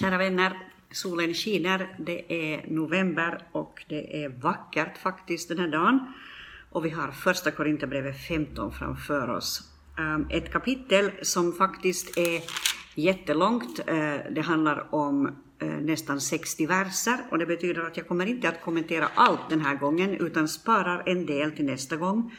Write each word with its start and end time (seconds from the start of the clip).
Kära 0.00 0.18
vänner, 0.18 0.58
solen 0.90 1.34
skiner, 1.34 1.96
det 1.98 2.52
är 2.52 2.64
november 2.68 3.42
och 3.52 3.84
det 3.88 4.24
är 4.24 4.28
vackert 4.28 4.98
faktiskt 4.98 5.48
den 5.48 5.58
här 5.58 5.68
dagen. 5.68 6.12
Och 6.70 6.84
vi 6.84 6.90
har 6.90 7.10
första 7.12 7.50
Korinthierbrevet 7.50 8.26
15 8.28 8.72
framför 8.72 9.30
oss. 9.30 9.72
Ehm, 9.98 10.26
ett 10.30 10.52
kapitel 10.52 11.10
som 11.22 11.52
faktiskt 11.52 12.18
är 12.18 12.42
jättelångt. 12.94 13.78
Eh, 13.86 14.16
det 14.30 14.40
handlar 14.44 14.94
om 14.94 15.26
eh, 15.58 15.68
nästan 15.68 16.20
60 16.20 16.66
verser 16.66 17.18
och 17.30 17.38
det 17.38 17.46
betyder 17.46 17.82
att 17.82 17.96
jag 17.96 18.08
kommer 18.08 18.26
inte 18.26 18.48
att 18.48 18.62
kommentera 18.62 19.08
allt 19.14 19.50
den 19.50 19.60
här 19.60 19.76
gången 19.76 20.10
utan 20.10 20.48
sparar 20.48 21.02
en 21.06 21.26
del 21.26 21.52
till 21.52 21.64
nästa 21.64 21.96
gång 21.96 22.34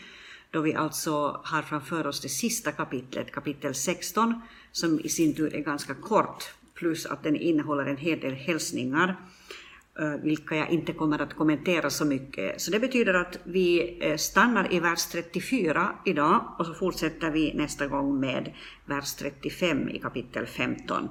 då 0.51 0.61
vi 0.61 0.75
alltså 0.75 1.41
har 1.43 1.61
framför 1.61 2.07
oss 2.07 2.21
det 2.21 2.29
sista 2.29 2.71
kapitlet, 2.71 3.31
kapitel 3.31 3.75
16, 3.75 4.41
som 4.71 4.99
i 4.99 5.09
sin 5.09 5.35
tur 5.35 5.55
är 5.55 5.59
ganska 5.59 5.93
kort 5.93 6.53
plus 6.77 7.05
att 7.05 7.23
den 7.23 7.35
innehåller 7.35 7.85
en 7.85 7.97
hel 7.97 8.19
del 8.19 8.33
hälsningar, 8.33 9.15
eh, 9.99 10.15
vilka 10.23 10.55
jag 10.55 10.69
inte 10.69 10.93
kommer 10.93 11.21
att 11.21 11.33
kommentera 11.33 11.89
så 11.89 12.05
mycket. 12.05 12.61
Så 12.61 12.71
det 12.71 12.79
betyder 12.79 13.13
att 13.13 13.39
vi 13.43 13.97
eh, 14.01 14.17
stannar 14.17 14.73
i 14.73 14.79
vers 14.79 15.05
34 15.05 15.95
idag 16.05 16.55
och 16.59 16.65
så 16.65 16.73
fortsätter 16.73 17.31
vi 17.31 17.53
nästa 17.53 17.87
gång 17.87 18.19
med 18.19 18.53
vers 18.85 19.15
35 19.15 19.89
i 19.89 19.99
kapitel 19.99 20.45
15. 20.45 21.09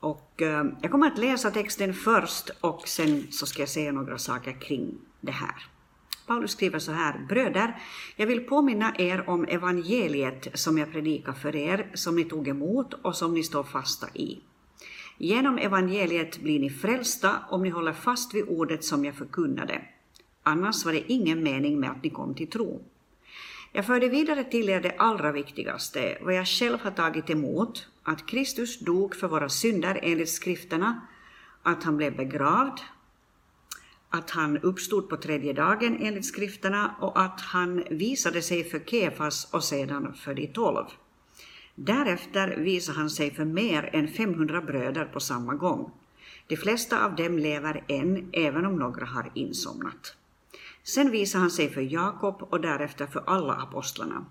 Och 0.00 0.42
eh, 0.42 0.64
jag 0.82 0.90
kommer 0.90 1.06
att 1.06 1.18
läsa 1.18 1.50
texten 1.50 1.94
först 1.94 2.50
och 2.60 2.88
sen 2.88 3.26
så 3.30 3.46
ska 3.46 3.62
jag 3.62 3.68
säga 3.68 3.92
några 3.92 4.18
saker 4.18 4.60
kring 4.60 4.98
det 5.20 5.32
här. 5.32 5.72
Paulus 6.26 6.50
skriver 6.50 6.78
så 6.78 6.92
här, 6.92 7.26
bröder, 7.28 7.76
jag 8.16 8.26
vill 8.26 8.40
påminna 8.40 8.94
er 8.98 9.28
om 9.30 9.44
evangeliet 9.44 10.48
som 10.54 10.78
jag 10.78 10.92
predikar 10.92 11.32
för 11.32 11.56
er, 11.56 11.90
som 11.94 12.16
ni 12.16 12.24
tog 12.24 12.48
emot 12.48 12.94
och 12.94 13.16
som 13.16 13.34
ni 13.34 13.42
står 13.42 13.62
fasta 13.62 14.06
i. 14.14 14.40
Genom 15.22 15.58
evangeliet 15.58 16.38
blir 16.38 16.60
ni 16.60 16.70
frälsta 16.70 17.44
om 17.50 17.62
ni 17.62 17.70
håller 17.70 17.92
fast 17.92 18.34
vid 18.34 18.48
ordet 18.48 18.84
som 18.84 19.04
jag 19.04 19.14
förkunnade. 19.14 19.82
Annars 20.42 20.84
var 20.84 20.92
det 20.92 21.12
ingen 21.12 21.42
mening 21.42 21.80
med 21.80 21.90
att 21.90 22.02
ni 22.02 22.10
kom 22.10 22.34
till 22.34 22.50
tro. 22.50 22.84
Jag 23.72 23.86
förde 23.86 24.08
vidare 24.08 24.44
till 24.44 24.68
er 24.68 24.80
det 24.80 24.94
allra 24.98 25.32
viktigaste, 25.32 26.18
vad 26.22 26.34
jag 26.34 26.48
själv 26.48 26.80
har 26.80 26.90
tagit 26.90 27.30
emot, 27.30 27.88
att 28.02 28.26
Kristus 28.26 28.80
dog 28.80 29.14
för 29.16 29.28
våra 29.28 29.48
synder 29.48 30.00
enligt 30.02 30.30
skrifterna, 30.30 31.00
att 31.62 31.84
han 31.84 31.96
blev 31.96 32.16
begravd, 32.16 32.80
att 34.10 34.30
han 34.30 34.58
uppstod 34.58 35.08
på 35.08 35.16
tredje 35.16 35.52
dagen 35.52 35.98
enligt 36.00 36.26
skrifterna 36.26 36.94
och 37.00 37.20
att 37.20 37.40
han 37.40 37.84
visade 37.90 38.42
sig 38.42 38.64
för 38.64 38.78
Kefas 38.78 39.48
och 39.52 39.64
sedan 39.64 40.14
för 40.14 40.34
de 40.34 40.46
tolv. 40.46 40.86
Därefter 41.74 42.56
visar 42.56 42.92
han 42.92 43.10
sig 43.10 43.34
för 43.34 43.44
mer 43.44 43.90
än 43.92 44.08
500 44.08 44.60
bröder 44.60 45.04
på 45.04 45.20
samma 45.20 45.54
gång. 45.54 45.90
De 46.46 46.56
flesta 46.56 47.04
av 47.04 47.16
dem 47.16 47.38
lever 47.38 47.84
än, 47.88 48.30
även 48.32 48.66
om 48.66 48.76
några 48.76 49.06
har 49.06 49.32
insomnat. 49.34 50.16
Sen 50.82 51.10
visar 51.10 51.38
han 51.38 51.50
sig 51.50 51.70
för 51.70 51.80
Jakob 51.80 52.42
och 52.42 52.60
därefter 52.60 53.06
för 53.06 53.22
alla 53.26 53.52
apostlarna. 53.52 54.24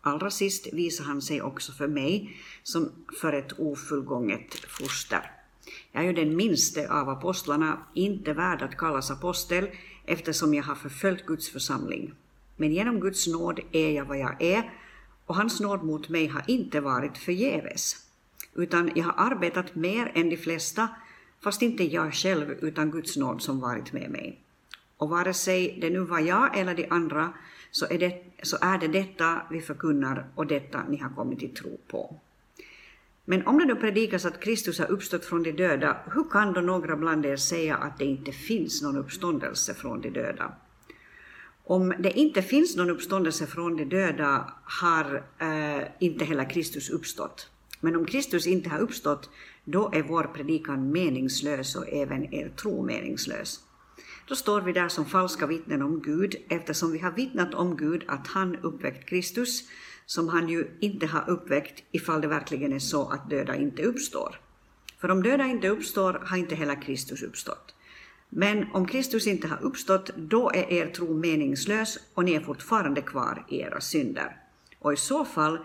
Allra 0.00 0.30
sist 0.30 0.72
visar 0.72 1.04
han 1.04 1.22
sig 1.22 1.42
också 1.42 1.72
för 1.72 1.88
mig 1.88 2.36
som 2.62 2.92
för 3.20 3.32
ett 3.32 3.52
ofullgånget 3.58 4.54
foster. 4.54 5.30
Jag 5.92 6.02
är 6.02 6.06
ju 6.06 6.12
den 6.12 6.36
minste 6.36 6.92
av 6.92 7.08
apostlarna, 7.08 7.78
inte 7.94 8.32
värd 8.32 8.62
att 8.62 8.76
kallas 8.76 9.10
apostel 9.10 9.68
eftersom 10.04 10.54
jag 10.54 10.64
har 10.64 10.74
förföljt 10.74 11.26
Guds 11.26 11.50
församling. 11.50 12.14
Men 12.56 12.72
genom 12.72 13.00
Guds 13.00 13.26
nåd 13.26 13.60
är 13.72 13.90
jag 13.90 14.04
vad 14.04 14.18
jag 14.18 14.42
är 14.42 14.72
och 15.28 15.36
hans 15.36 15.60
nåd 15.60 15.82
mot 15.82 16.08
mig 16.08 16.26
har 16.26 16.42
inte 16.46 16.80
varit 16.80 17.18
förgäves, 17.18 17.96
utan 18.54 18.90
jag 18.94 19.04
har 19.04 19.14
arbetat 19.26 19.74
mer 19.74 20.12
än 20.14 20.30
de 20.30 20.36
flesta, 20.36 20.88
fast 21.40 21.62
inte 21.62 21.84
jag 21.84 22.14
själv 22.14 22.50
utan 22.50 22.90
Guds 22.90 23.16
nåd 23.16 23.42
som 23.42 23.60
varit 23.60 23.92
med 23.92 24.10
mig. 24.10 24.40
Och 24.96 25.08
vare 25.08 25.34
sig 25.34 25.78
det 25.80 25.90
nu 25.90 26.00
var 26.00 26.20
jag 26.20 26.58
eller 26.58 26.74
de 26.74 26.86
andra, 26.90 27.32
så 27.70 27.86
är 27.90 27.98
det, 27.98 28.22
så 28.42 28.56
är 28.60 28.78
det 28.78 28.88
detta 28.88 29.42
vi 29.50 29.60
förkunnar 29.60 30.26
och 30.34 30.46
detta 30.46 30.82
ni 30.88 30.96
har 30.96 31.10
kommit 31.10 31.38
till 31.38 31.54
tro 31.54 31.78
på. 31.88 32.20
Men 33.24 33.46
om 33.46 33.58
det 33.58 33.64
då 33.64 33.76
predikas 33.76 34.24
att 34.24 34.40
Kristus 34.40 34.78
har 34.78 34.90
uppstått 34.90 35.24
från 35.24 35.42
de 35.42 35.52
döda, 35.52 35.96
hur 36.14 36.24
kan 36.24 36.52
då 36.52 36.60
några 36.60 36.96
bland 36.96 37.26
er 37.26 37.36
säga 37.36 37.76
att 37.76 37.98
det 37.98 38.04
inte 38.04 38.32
finns 38.32 38.82
någon 38.82 38.96
uppståndelse 38.96 39.74
från 39.74 40.00
de 40.00 40.10
döda? 40.10 40.52
Om 41.68 41.94
det 41.98 42.18
inte 42.18 42.42
finns 42.42 42.76
någon 42.76 42.90
uppståndelse 42.90 43.46
från 43.46 43.76
de 43.76 43.84
döda 43.84 44.52
har 44.64 45.24
eh, 45.38 45.86
inte 46.00 46.24
heller 46.24 46.50
Kristus 46.50 46.90
uppstått. 46.90 47.50
Men 47.80 47.96
om 47.96 48.06
Kristus 48.06 48.46
inte 48.46 48.68
har 48.68 48.78
uppstått, 48.78 49.30
då 49.64 49.90
är 49.94 50.02
vår 50.02 50.22
predikan 50.22 50.92
meningslös 50.92 51.76
och 51.76 51.88
även 51.88 52.34
er 52.34 52.48
tro 52.48 52.82
meningslös. 52.82 53.60
Då 54.28 54.34
står 54.34 54.60
vi 54.60 54.72
där 54.72 54.88
som 54.88 55.06
falska 55.06 55.46
vittnen 55.46 55.82
om 55.82 56.02
Gud, 56.02 56.36
eftersom 56.48 56.92
vi 56.92 56.98
har 56.98 57.12
vittnat 57.12 57.54
om 57.54 57.76
Gud 57.76 58.04
att 58.06 58.26
han 58.26 58.56
uppväckt 58.56 59.08
Kristus, 59.08 59.68
som 60.06 60.28
han 60.28 60.48
ju 60.48 60.76
inte 60.80 61.06
har 61.06 61.30
uppväckt 61.30 61.82
ifall 61.92 62.20
det 62.20 62.28
verkligen 62.28 62.72
är 62.72 62.78
så 62.78 63.08
att 63.08 63.30
döda 63.30 63.56
inte 63.56 63.82
uppstår. 63.82 64.40
För 65.00 65.10
om 65.10 65.22
döda 65.22 65.44
inte 65.44 65.68
uppstår 65.68 66.22
har 66.26 66.36
inte 66.36 66.54
heller 66.54 66.82
Kristus 66.82 67.22
uppstått. 67.22 67.74
Men 68.28 68.66
om 68.72 68.86
Kristus 68.86 69.26
inte 69.26 69.48
har 69.48 69.62
uppstått, 69.62 70.10
då 70.16 70.50
är 70.50 70.72
er 70.72 70.86
tro 70.86 71.14
meningslös 71.14 71.98
och 72.14 72.24
ni 72.24 72.34
är 72.34 72.40
fortfarande 72.40 73.02
kvar 73.02 73.46
i 73.48 73.60
era 73.60 73.80
synder. 73.80 74.36
Och 74.78 74.92
i 74.92 74.96
så 74.96 75.24
fall 75.24 75.58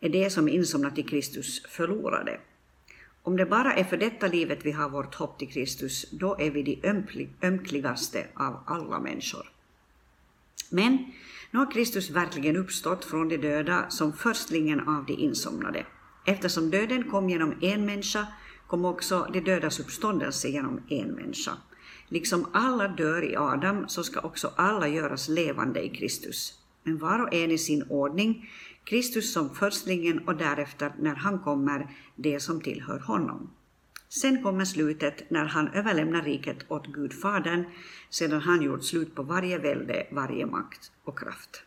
är 0.00 0.08
det 0.08 0.30
som 0.30 0.48
insomnat 0.48 0.98
i 0.98 1.02
Kristus 1.02 1.62
förlorade. 1.66 2.40
Om 3.22 3.36
det 3.36 3.46
bara 3.46 3.74
är 3.74 3.84
för 3.84 3.96
detta 3.96 4.26
livet 4.26 4.58
vi 4.62 4.72
har 4.72 4.88
vårt 4.88 5.14
hopp 5.14 5.38
till 5.38 5.48
Kristus, 5.48 6.10
då 6.10 6.36
är 6.38 6.50
vi 6.50 6.62
de 6.62 6.80
ömkligaste 7.42 8.26
av 8.34 8.60
alla 8.66 9.00
människor. 9.00 9.52
Men 10.70 11.12
nu 11.50 11.58
har 11.58 11.72
Kristus 11.72 12.10
verkligen 12.10 12.56
uppstått 12.56 13.04
från 13.04 13.28
de 13.28 13.36
döda 13.36 13.90
som 13.90 14.12
förstlingen 14.12 14.88
av 14.88 15.04
de 15.06 15.12
insomnade. 15.12 15.86
Eftersom 16.24 16.70
döden 16.70 17.10
kom 17.10 17.30
genom 17.30 17.54
en 17.60 17.86
människa 17.86 18.26
kom 18.66 18.84
också 18.84 19.28
de 19.32 19.40
dödas 19.40 19.80
uppståndelse 19.80 20.48
genom 20.48 20.80
en 20.88 21.08
människa. 21.08 21.52
Liksom 22.08 22.46
alla 22.52 22.88
dör 22.88 23.24
i 23.24 23.36
Adam 23.36 23.88
så 23.88 24.02
ska 24.02 24.20
också 24.20 24.52
alla 24.56 24.88
göras 24.88 25.28
levande 25.28 25.84
i 25.84 25.88
Kristus. 25.88 26.58
Men 26.82 26.98
var 26.98 27.18
och 27.22 27.34
en 27.34 27.50
i 27.50 27.58
sin 27.58 27.82
ordning, 27.82 28.50
Kristus 28.84 29.32
som 29.32 29.54
förstlingen 29.54 30.28
och 30.28 30.36
därefter 30.36 30.92
när 30.98 31.14
han 31.14 31.38
kommer 31.38 31.90
det 32.16 32.40
som 32.40 32.60
tillhör 32.60 32.98
honom. 32.98 33.50
Sen 34.08 34.42
kommer 34.42 34.64
slutet 34.64 35.30
när 35.30 35.44
han 35.44 35.68
överlämnar 35.68 36.22
riket 36.22 36.70
åt 36.70 36.86
Gud 36.86 37.12
Fadern 37.12 37.64
sedan 38.10 38.40
han 38.40 38.62
gjort 38.62 38.84
slut 38.84 39.14
på 39.14 39.22
varje 39.22 39.58
välde, 39.58 40.06
varje 40.10 40.46
makt 40.46 40.92
och 41.04 41.18
kraft. 41.18 41.62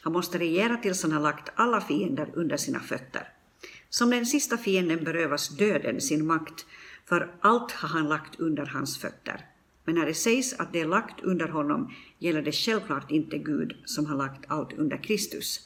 Han 0.00 0.12
måste 0.12 0.38
regera 0.38 0.76
tills 0.76 1.02
han 1.02 1.12
har 1.12 1.20
lagt 1.20 1.52
alla 1.54 1.80
fiender 1.80 2.30
under 2.34 2.56
sina 2.56 2.80
fötter. 2.80 3.28
Som 3.90 4.10
den 4.10 4.26
sista 4.26 4.56
fienden 4.56 5.04
berövas 5.04 5.48
döden 5.48 6.00
sin 6.00 6.26
makt, 6.26 6.66
för 7.08 7.34
allt 7.40 7.72
har 7.72 7.88
han 7.88 8.08
lagt 8.08 8.40
under 8.40 8.66
hans 8.66 8.98
fötter. 8.98 9.44
Men 9.88 9.94
när 9.94 10.06
det 10.06 10.14
sägs 10.14 10.52
att 10.52 10.72
det 10.72 10.80
är 10.80 10.86
lagt 10.86 11.20
under 11.20 11.48
honom 11.48 11.92
gäller 12.18 12.42
det 12.42 12.52
självklart 12.52 13.10
inte 13.10 13.38
Gud 13.38 13.76
som 13.84 14.06
har 14.06 14.16
lagt 14.16 14.44
allt 14.48 14.72
under 14.72 14.96
Kristus. 14.96 15.60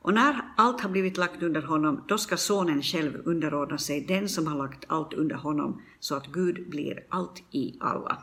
Och 0.00 0.14
när 0.14 0.40
allt 0.56 0.80
har 0.80 0.90
blivit 0.90 1.16
lagt 1.16 1.42
under 1.42 1.62
honom, 1.62 2.04
då 2.08 2.18
ska 2.18 2.36
sonen 2.36 2.82
själv 2.82 3.22
underordna 3.24 3.78
sig 3.78 4.00
den 4.00 4.28
som 4.28 4.46
har 4.46 4.58
lagt 4.58 4.84
allt 4.88 5.12
under 5.12 5.36
honom, 5.36 5.82
så 6.00 6.14
att 6.14 6.26
Gud 6.26 6.70
blir 6.70 7.04
allt 7.08 7.42
i 7.50 7.74
alla. 7.80 8.18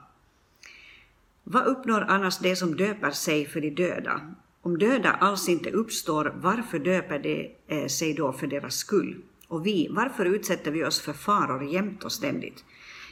Vad 1.44 1.66
uppnår 1.66 2.02
annars 2.02 2.40
det 2.40 2.56
som 2.56 2.76
döper 2.78 3.12
sig 3.12 3.46
för 3.46 3.62
de 3.62 3.70
döda? 3.70 4.22
Om 4.62 4.78
döda 4.78 5.12
alls 5.12 5.50
inte 5.50 5.72
uppstår, 5.72 6.34
varför 6.42 6.80
döper 6.80 7.20
de 7.20 7.56
eh, 7.68 7.88
sig 7.88 8.14
då 8.14 8.34
för 8.34 8.48
deras 8.48 8.76
skull? 8.76 9.22
Och 9.48 9.66
vi, 9.66 9.88
varför 9.92 10.26
utsätter 10.26 10.72
vi 10.72 10.84
oss 10.86 11.02
för 11.02 11.14
faror 11.14 11.64
jämt 11.64 12.04
och 12.04 12.12
ständigt? 12.12 12.64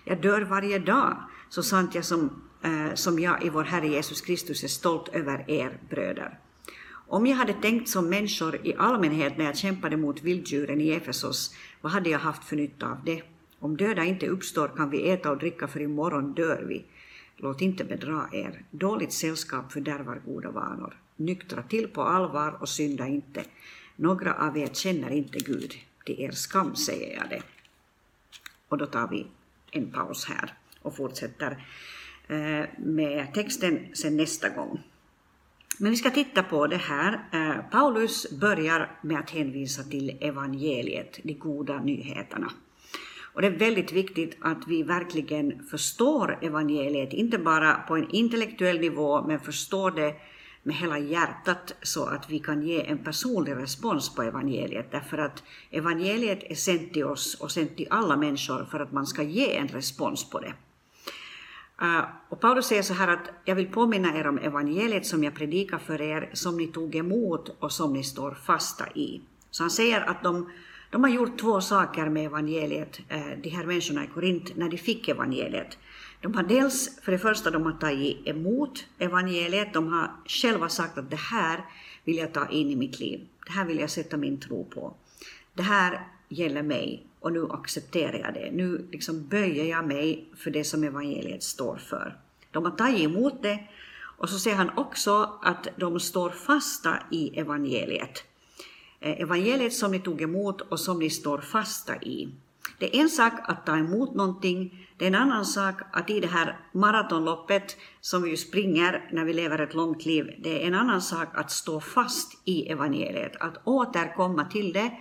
Jag 0.06 0.22
dör 0.22 0.42
varje 0.42 0.80
dag, 0.80 1.18
så 1.50 1.64
sant 1.64 1.96
jag 1.96 2.06
som, 2.06 2.42
eh, 2.62 2.94
som 2.94 3.20
jag 3.20 3.46
i 3.46 3.50
vår 3.50 3.64
Herre 3.64 3.88
Jesus 3.88 4.22
Kristus 4.22 4.64
är 4.64 4.68
stolt 4.68 5.10
över 5.10 5.50
er 5.50 5.78
bröder. 5.90 6.40
Om 7.08 7.28
jag 7.28 7.38
hade 7.38 7.54
tänkt 7.54 7.90
som 7.90 8.10
människor 8.10 8.68
i 8.68 8.76
allmänhet 8.76 9.38
när 9.38 9.46
jag 9.46 9.58
kämpade 9.58 9.98
mot 9.98 10.24
vilddjuren 10.24 10.82
i 10.82 10.90
Efesos, 10.90 11.56
vad 11.82 11.92
hade 11.92 12.10
jag 12.10 12.20
haft 12.20 12.44
för 12.44 12.56
nytta 12.56 12.92
av 12.92 12.98
det? 13.06 13.24
Om 13.60 13.78
döda 13.78 14.04
inte 14.04 14.28
uppstår 14.28 14.68
kan 14.68 14.90
vi 14.90 15.10
äta 15.10 15.32
och 15.32 15.38
dricka 15.38 15.68
för 15.68 15.80
imorgon 15.80 16.34
dör 16.34 16.66
vi. 16.68 16.86
Låt 17.38 17.62
inte 17.62 17.84
bedra 17.84 18.30
er. 18.32 18.64
Dåligt 18.72 19.14
sällskap 19.14 19.72
fördärvar 19.72 20.22
goda 20.26 20.52
vanor. 20.52 20.98
Nyktra 21.16 21.64
till 21.64 21.88
på 21.88 22.02
allvar 22.02 22.58
och 22.62 22.70
synda 22.70 23.08
inte. 23.08 23.44
Några 23.96 24.34
av 24.34 24.58
er 24.58 24.70
känner 24.74 25.10
inte 25.10 25.40
Gud. 25.40 25.74
Till 26.06 26.22
er 26.22 26.32
skam 26.32 26.76
säger 26.76 27.18
jag 27.18 27.30
det. 27.30 27.42
Och 28.68 28.78
då 28.78 28.86
tar 28.86 29.08
vi 29.08 29.28
en 29.72 29.92
paus 29.92 30.26
här 30.26 30.54
och 30.82 30.96
fortsätter 30.96 31.64
eh, 32.28 32.66
med 32.78 33.34
texten 33.34 33.88
sen 33.94 34.18
nästa 34.18 34.50
gång. 34.50 34.84
Men 35.78 35.92
vi 35.92 35.98
ska 35.98 36.10
titta 36.10 36.44
på 36.44 36.68
det 36.68 36.78
här. 36.78 37.20
Eh, 37.34 37.70
Paulus 37.72 38.32
börjar 38.40 38.92
med 39.02 39.20
att 39.20 39.30
hänvisa 39.30 39.84
till 39.84 40.18
evangeliet, 40.22 41.20
de 41.24 41.34
goda 41.34 41.80
nyheterna. 41.80 42.52
Och 43.34 43.42
det 43.42 43.48
är 43.48 43.60
väldigt 43.60 43.92
viktigt 43.92 44.38
att 44.42 44.68
vi 44.68 44.84
verkligen 44.84 45.64
förstår 45.64 46.40
evangeliet, 46.42 47.14
inte 47.14 47.38
bara 47.38 47.74
på 47.74 47.96
en 47.96 48.10
intellektuell 48.12 48.80
nivå, 48.80 49.28
men 49.28 49.40
förstår 49.40 49.92
det 49.92 50.16
med 50.64 50.76
hela 50.76 51.00
hjärtat 51.00 51.76
så 51.82 52.06
att 52.06 52.30
vi 52.30 52.40
kan 52.40 52.68
ge 52.68 52.86
en 52.86 52.98
personlig 52.98 53.56
respons 53.56 54.16
på 54.16 54.24
evangeliet. 54.24 54.92
Därför 54.92 55.18
att 55.18 55.44
evangeliet 55.72 56.44
är 56.44 56.56
sänt 56.56 56.94
till 56.94 57.06
oss 57.06 57.36
och 57.36 57.52
sänt 57.52 57.78
till 57.78 57.88
alla 57.90 58.18
människor 58.18 58.68
för 58.72 58.80
att 58.80 58.92
man 58.92 59.08
ska 59.08 59.24
ge 59.24 59.56
en 59.56 59.68
respons 59.68 60.30
på 60.30 60.40
det. 60.40 60.54
Uh, 61.82 62.02
och 62.30 62.40
Paulus 62.40 62.66
säger 62.66 62.82
så 62.82 62.94
här 62.94 63.08
att 63.08 63.30
jag 63.46 63.56
vill 63.56 63.72
påminna 63.72 64.18
er 64.18 64.28
om 64.28 64.38
evangeliet 64.38 65.06
som 65.06 65.24
jag 65.24 65.36
predikar 65.36 65.78
för 65.78 66.02
er, 66.02 66.30
som 66.34 66.58
ni 66.58 66.68
tog 66.68 66.96
emot 66.96 67.56
och 67.60 67.72
som 67.72 67.94
ni 67.94 68.04
står 68.04 68.32
fasta 68.32 68.88
i. 68.96 69.22
Så 69.52 69.64
han 69.64 69.72
säger 69.72 70.02
att 70.02 70.24
de, 70.24 70.52
de 70.90 71.04
har 71.04 71.12
gjort 71.12 71.40
två 71.40 71.62
saker 71.62 72.10
med 72.10 72.26
evangeliet, 72.26 73.00
uh, 73.00 73.42
de 73.44 73.50
här 73.50 73.66
människorna 73.66 74.04
i 74.04 74.08
Korint, 74.08 74.58
när 74.58 74.70
de 74.70 74.78
fick 74.78 75.08
evangeliet. 75.08 75.78
De 76.22 76.36
har 76.36 76.44
dels, 76.44 77.00
för 77.02 77.12
det 77.12 77.20
första, 77.20 77.52
de 77.52 77.66
har 77.66 77.72
tagit 77.72 78.28
emot 78.28 78.86
evangeliet, 78.98 79.74
de 79.74 79.88
har 79.88 80.12
själva 80.26 80.70
sagt 80.70 80.98
att 80.98 81.10
det 81.10 81.20
här 81.20 81.66
vill 82.04 82.18
jag 82.18 82.34
ta 82.34 82.50
in 82.50 82.70
i 82.72 82.76
mitt 82.76 83.00
liv, 83.00 83.28
det 83.46 83.52
här 83.52 83.66
vill 83.66 83.80
jag 83.80 83.90
sätta 83.90 84.18
min 84.18 84.40
tro 84.40 84.64
på. 84.64 84.94
Det 85.54 85.64
här 85.64 86.08
gäller 86.30 86.64
mig 86.64 87.09
och 87.20 87.34
nu 87.34 87.48
accepterar 87.50 88.20
jag 88.20 88.34
det. 88.34 88.52
Nu 88.52 88.88
liksom 88.92 89.28
böjer 89.28 89.66
jag 89.66 89.88
mig 89.88 90.26
för 90.38 90.52
det 90.52 90.64
som 90.64 90.84
evangeliet 90.84 91.44
står 91.44 91.78
för. 91.78 92.18
De 92.52 92.66
har 92.66 92.72
tagit 92.72 93.00
emot 93.00 93.42
det 93.42 93.60
och 94.20 94.30
så 94.30 94.40
säger 94.40 94.58
han 94.58 94.78
också 94.78 95.40
att 95.42 95.68
de 95.76 96.00
står 96.00 96.30
fasta 96.30 96.98
i 97.12 97.40
evangeliet. 97.40 98.24
Eh, 99.00 99.22
evangeliet 99.22 99.74
som 99.74 99.92
ni 99.92 100.00
tog 100.00 100.22
emot 100.22 100.62
och 100.62 100.80
som 100.80 101.00
ni 101.00 101.10
står 101.10 101.38
fasta 101.38 101.96
i. 101.96 102.30
Det 102.80 102.98
är 102.98 103.02
en 103.02 103.10
sak 103.10 103.34
att 103.44 103.66
ta 103.66 103.78
emot 103.78 104.16
någonting, 104.16 104.88
det 104.98 105.06
är 105.06 105.08
en 105.08 105.16
annan 105.16 105.46
sak 105.46 105.76
att 105.92 106.10
i 106.10 106.20
det 106.20 106.28
här 106.28 106.60
maratonloppet 106.72 107.78
som 108.02 108.24
vi 108.24 108.30
ju 108.30 108.38
springer 108.38 109.10
när 109.14 109.26
vi 109.26 109.34
lever 109.34 109.60
ett 109.60 109.74
långt 109.74 110.06
liv, 110.06 110.36
det 110.44 110.64
är 110.64 110.68
en 110.68 110.76
annan 110.76 111.02
sak 111.02 111.28
att 111.34 111.52
stå 111.52 111.80
fast 111.82 112.42
i 112.46 112.72
evangeliet, 112.72 113.36
att 113.40 113.62
återkomma 113.64 114.46
till 114.46 114.74
det, 114.74 114.92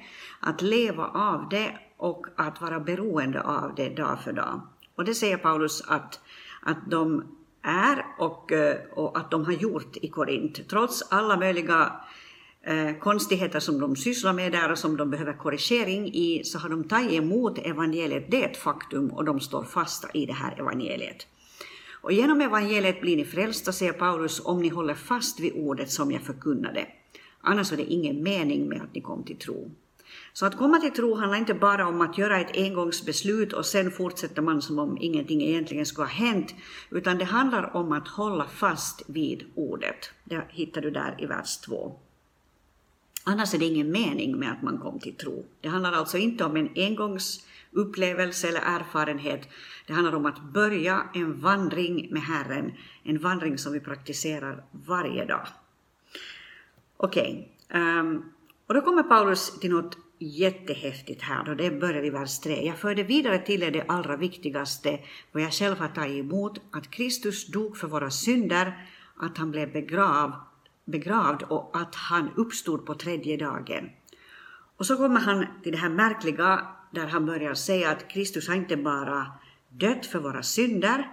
att 0.41 0.63
leva 0.63 1.07
av 1.07 1.49
det 1.49 1.79
och 1.97 2.27
att 2.37 2.61
vara 2.61 2.81
beroende 2.81 3.43
av 3.43 3.75
det 3.77 3.89
dag 3.89 4.21
för 4.25 4.33
dag. 4.33 4.61
Och 4.95 5.05
det 5.05 5.15
säger 5.15 5.37
Paulus 5.37 5.83
att, 5.89 6.21
att 6.63 6.91
de 6.91 7.25
är 7.63 8.07
och, 8.19 8.53
eh, 8.53 8.77
och 8.93 9.19
att 9.19 9.31
de 9.31 9.45
har 9.45 9.53
gjort 9.53 9.97
i 9.97 10.09
Korint. 10.09 10.69
Trots 10.69 11.03
alla 11.11 11.37
möjliga 11.37 11.93
Eh, 12.63 12.99
konstigheter 12.99 13.61
som 13.61 13.81
de 13.81 13.97
sysslar 13.97 14.33
med 14.33 14.53
där 14.53 14.73
och 14.73 14.79
som 14.79 14.97
de 14.97 15.11
behöver 15.11 15.33
korrigering 15.33 16.15
i, 16.15 16.45
så 16.45 16.59
har 16.59 16.69
de 16.69 16.85
tagit 16.85 17.13
emot 17.13 17.59
evangeliet. 17.59 18.31
Det 18.31 18.45
är 18.45 18.49
ett 18.49 18.57
faktum 18.57 19.11
och 19.11 19.25
de 19.25 19.41
står 19.41 19.65
fasta 19.65 20.09
i 20.15 20.27
det 20.27 20.33
här 20.33 20.61
evangeliet. 20.61 21.27
Och 22.01 22.13
genom 22.13 22.41
evangeliet 22.41 23.01
blir 23.01 23.17
ni 23.17 23.25
frälsta, 23.25 23.73
säger 23.73 23.93
Paulus, 23.93 24.41
om 24.45 24.63
ni 24.63 24.69
håller 24.69 24.95
fast 24.95 25.41
vid 25.41 25.53
ordet 25.55 25.91
som 25.91 26.13
jag 26.13 26.23
förkunnade. 26.23 26.87
Annars 27.41 27.73
är 27.73 27.77
det 27.77 27.93
ingen 27.93 28.23
mening 28.23 28.69
med 28.69 28.83
att 28.83 28.95
ni 28.95 29.01
kom 29.01 29.25
till 29.25 29.37
tro. 29.37 29.71
Så 30.33 30.47
att 30.47 30.57
komma 30.57 30.79
till 30.79 30.93
tro 30.93 31.15
handlar 31.15 31.39
inte 31.39 31.55
bara 31.55 31.89
om 31.89 32.01
att 32.01 32.19
göra 32.19 32.41
ett 32.41 32.57
engångsbeslut 32.57 33.53
och 33.53 33.67
sen 33.67 33.91
fortsätter 33.91 34.43
man 34.43 34.63
som 34.63 34.79
om 34.79 34.99
ingenting 35.01 35.43
egentligen 35.43 35.87
skulle 35.87 36.07
ha 36.07 36.13
hänt, 36.13 36.55
utan 36.91 37.19
det 37.19 37.25
handlar 37.25 37.77
om 37.77 37.93
att 37.93 38.09
hålla 38.09 38.45
fast 38.45 39.03
vid 39.07 39.45
ordet. 39.55 40.11
Det 40.25 40.43
hittar 40.49 40.81
du 40.81 40.91
där 40.91 41.15
i 41.19 41.27
vers 41.27 41.57
2. 41.57 41.99
Annars 43.29 43.55
är 43.55 43.59
det 43.59 43.65
ingen 43.65 43.91
mening 43.91 44.39
med 44.39 44.53
att 44.53 44.63
man 44.63 44.79
kom 44.79 44.99
till 44.99 45.15
tro. 45.15 45.47
Det 45.61 45.69
handlar 45.69 45.93
alltså 45.93 46.19
inte 46.19 46.45
om 46.45 46.57
en 46.57 46.71
engångsupplevelse 46.77 48.49
eller 48.49 48.61
erfarenhet. 48.61 49.49
Det 49.87 49.93
handlar 49.93 50.15
om 50.15 50.27
att 50.27 50.43
börja 50.43 51.09
en 51.15 51.41
vandring 51.41 52.09
med 52.11 52.23
Herren, 52.23 52.73
en 53.03 53.19
vandring 53.19 53.59
som 53.59 53.73
vi 53.73 53.81
praktiserar 53.81 54.65
varje 54.87 55.25
dag. 55.25 55.47
Okej, 56.97 57.53
okay. 57.69 57.81
um, 57.81 58.25
och 58.67 58.75
då 58.75 58.81
kommer 58.81 59.03
Paulus 59.03 59.61
till 59.61 59.71
något 59.71 59.99
jättehäftigt 60.19 61.23
här 61.23 61.49
och 61.49 61.57
det 61.57 61.71
börjar 61.71 62.05
i 62.05 62.11
vers 62.11 62.39
3. 62.39 62.67
Jag 62.67 62.79
förde 62.79 63.03
vidare 63.03 63.39
till 63.39 63.63
er 63.63 63.71
det 63.71 63.85
allra 63.89 64.17
viktigaste, 64.17 65.01
vad 65.33 65.43
jag 65.43 65.53
själv 65.53 65.79
har 65.79 65.89
tagit 65.89 66.25
emot, 66.25 66.61
att 66.71 66.91
Kristus 66.91 67.47
dog 67.47 67.77
för 67.77 67.89
våra 67.89 68.11
synder, 68.11 68.89
att 69.17 69.39
han 69.39 69.51
blev 69.51 69.73
begravd 69.73 70.48
begravd 70.89 71.43
och 71.43 71.71
att 71.77 71.95
han 71.95 72.31
uppstod 72.37 72.87
på 72.87 72.95
tredje 72.95 73.37
dagen. 73.37 73.91
Och 74.77 74.87
så 74.87 74.97
kommer 74.97 75.21
han 75.21 75.47
till 75.63 75.73
det 75.73 75.79
här 75.79 75.89
märkliga 75.89 76.67
där 76.91 77.07
han 77.07 77.27
börjar 77.27 77.55
säga 77.55 77.91
att 77.91 78.09
Kristus 78.09 78.49
har 78.49 78.55
inte 78.55 78.77
bara 78.77 79.27
dött 79.69 80.07
för 80.07 80.19
våra 80.19 80.43
synder, 80.43 81.09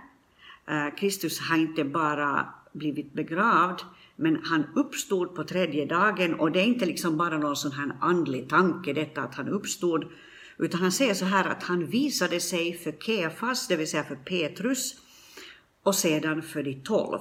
eh, 0.68 0.96
Kristus 0.98 1.40
har 1.40 1.58
inte 1.58 1.84
bara 1.84 2.54
blivit 2.74 3.14
begravd, 3.14 3.82
men 4.16 4.40
han 4.44 4.64
uppstod 4.76 5.36
på 5.36 5.44
tredje 5.44 5.86
dagen 5.86 6.34
och 6.34 6.52
det 6.52 6.60
är 6.60 6.66
inte 6.66 6.86
liksom 6.86 7.18
bara 7.18 7.38
någon 7.38 7.56
sån 7.56 7.72
här 7.72 7.98
andlig 8.02 8.50
tanke 8.50 8.94
detta 8.94 9.22
att 9.22 9.36
han 9.36 9.48
uppstod, 9.48 10.06
utan 10.58 10.82
han 10.82 10.92
säger 10.92 11.14
så 11.14 11.26
här 11.26 11.46
att 11.46 11.64
han 11.64 11.86
visade 11.86 12.40
sig 12.40 12.78
för 12.78 12.92
Kefas, 12.92 13.68
det 13.68 13.76
vill 13.76 13.90
säga 13.90 14.04
för 14.04 14.16
Petrus, 14.16 14.96
och 15.84 15.96
sedan 15.96 16.42
för 16.42 16.64
de 16.64 16.74
tolv. 16.74 17.20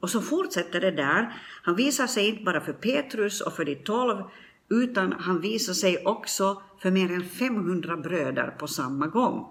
Och 0.00 0.10
så 0.10 0.20
fortsätter 0.20 0.80
det 0.80 0.90
där. 0.90 1.42
Han 1.62 1.76
visar 1.76 2.06
sig 2.06 2.28
inte 2.28 2.42
bara 2.42 2.60
för 2.60 2.72
Petrus 2.72 3.40
och 3.40 3.52
för 3.52 3.64
de 3.64 3.74
tolv, 3.74 4.22
utan 4.68 5.12
han 5.12 5.40
visar 5.40 5.72
sig 5.72 6.06
också 6.06 6.62
för 6.78 6.90
mer 6.90 7.12
än 7.12 7.24
500 7.24 7.96
bröder 7.96 8.50
på 8.50 8.66
samma 8.66 9.06
gång. 9.06 9.46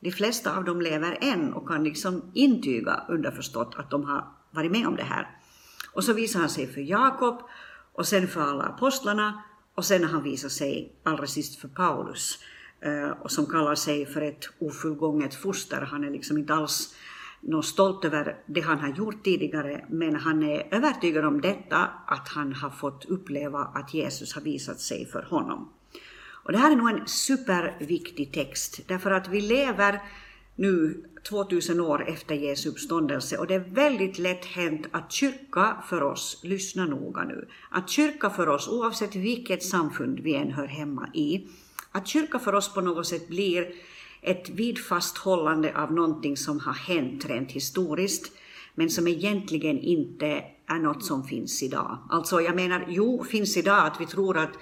De 0.00 0.12
flesta 0.12 0.56
av 0.56 0.64
dem 0.64 0.80
lever 0.80 1.18
än 1.20 1.52
och 1.52 1.68
kan 1.68 1.84
liksom 1.84 2.30
intyga 2.34 3.02
underförstått 3.08 3.74
att 3.76 3.90
de 3.90 4.04
har 4.04 4.24
varit 4.50 4.72
med 4.72 4.86
om 4.86 4.96
det 4.96 5.02
här. 5.02 5.30
Och 5.92 6.04
så 6.04 6.12
visar 6.12 6.40
han 6.40 6.48
sig 6.48 6.66
för 6.66 6.80
Jakob 6.80 7.42
och 7.92 8.06
sen 8.06 8.28
för 8.28 8.40
alla 8.40 8.64
apostlarna 8.64 9.42
och 9.74 9.84
sen 9.84 10.04
har 10.04 10.10
han 10.10 10.22
visat 10.22 10.52
sig 10.52 10.92
allra 11.02 11.26
sist 11.26 11.60
för 11.60 11.68
Paulus 11.68 12.38
eh, 12.80 13.10
och 13.10 13.30
som 13.30 13.46
kallar 13.46 13.74
sig 13.74 14.06
för 14.06 14.20
ett 14.20 14.48
ofullgånget 14.58 15.34
foster. 15.34 15.80
Han 15.80 16.04
är 16.04 16.10
liksom 16.10 16.38
inte 16.38 16.54
alls 16.54 16.94
något 17.42 17.64
stolt 17.64 18.04
över 18.04 18.36
det 18.46 18.60
han 18.60 18.78
har 18.78 18.88
gjort 18.88 19.24
tidigare, 19.24 19.84
men 19.88 20.16
han 20.16 20.42
är 20.42 20.74
övertygad 20.74 21.24
om 21.24 21.40
detta, 21.40 21.88
att 22.06 22.28
han 22.28 22.52
har 22.52 22.70
fått 22.70 23.04
uppleva 23.04 23.58
att 23.58 23.94
Jesus 23.94 24.34
har 24.34 24.42
visat 24.42 24.80
sig 24.80 25.06
för 25.06 25.22
honom. 25.22 25.68
Och 26.44 26.52
det 26.52 26.58
här 26.58 26.72
är 26.72 26.76
nog 26.76 26.90
en 26.90 27.06
superviktig 27.06 28.32
text, 28.32 28.80
därför 28.86 29.10
att 29.10 29.28
vi 29.28 29.40
lever 29.40 30.00
nu 30.56 31.04
2000 31.28 31.80
år 31.80 32.08
efter 32.08 32.34
Jesu 32.34 32.68
uppståndelse 32.68 33.36
och 33.36 33.46
det 33.46 33.54
är 33.54 33.74
väldigt 33.74 34.18
lätt 34.18 34.44
hänt 34.44 34.86
att 34.90 35.12
kyrka 35.12 35.76
för 35.88 36.02
oss, 36.02 36.40
lyssna 36.42 36.86
noga 36.86 37.24
nu, 37.24 37.48
att 37.70 37.90
kyrka 37.90 38.30
för 38.30 38.48
oss, 38.48 38.68
oavsett 38.68 39.16
vilket 39.16 39.62
samfund 39.62 40.20
vi 40.20 40.34
än 40.34 40.52
hör 40.52 40.66
hemma 40.66 41.08
i, 41.14 41.46
att 41.92 42.06
kyrka 42.06 42.38
för 42.38 42.54
oss 42.54 42.74
på 42.74 42.80
något 42.80 43.06
sätt 43.06 43.28
blir 43.28 43.74
ett 44.22 44.50
vidfasthållande 44.50 45.76
av 45.76 45.92
någonting 45.92 46.36
som 46.36 46.60
har 46.60 46.72
hänt 46.72 47.26
rent 47.26 47.52
historiskt, 47.52 48.32
men 48.74 48.90
som 48.90 49.08
egentligen 49.08 49.78
inte 49.78 50.44
är 50.66 50.78
något 50.78 51.04
som 51.04 51.24
finns 51.24 51.62
idag. 51.62 51.98
Alltså 52.10 52.40
jag 52.40 52.56
menar, 52.56 52.86
jo, 52.88 53.24
finns 53.24 53.56
idag 53.56 53.86
att 53.86 54.00
vi 54.00 54.06
tror 54.06 54.38
att 54.38 54.52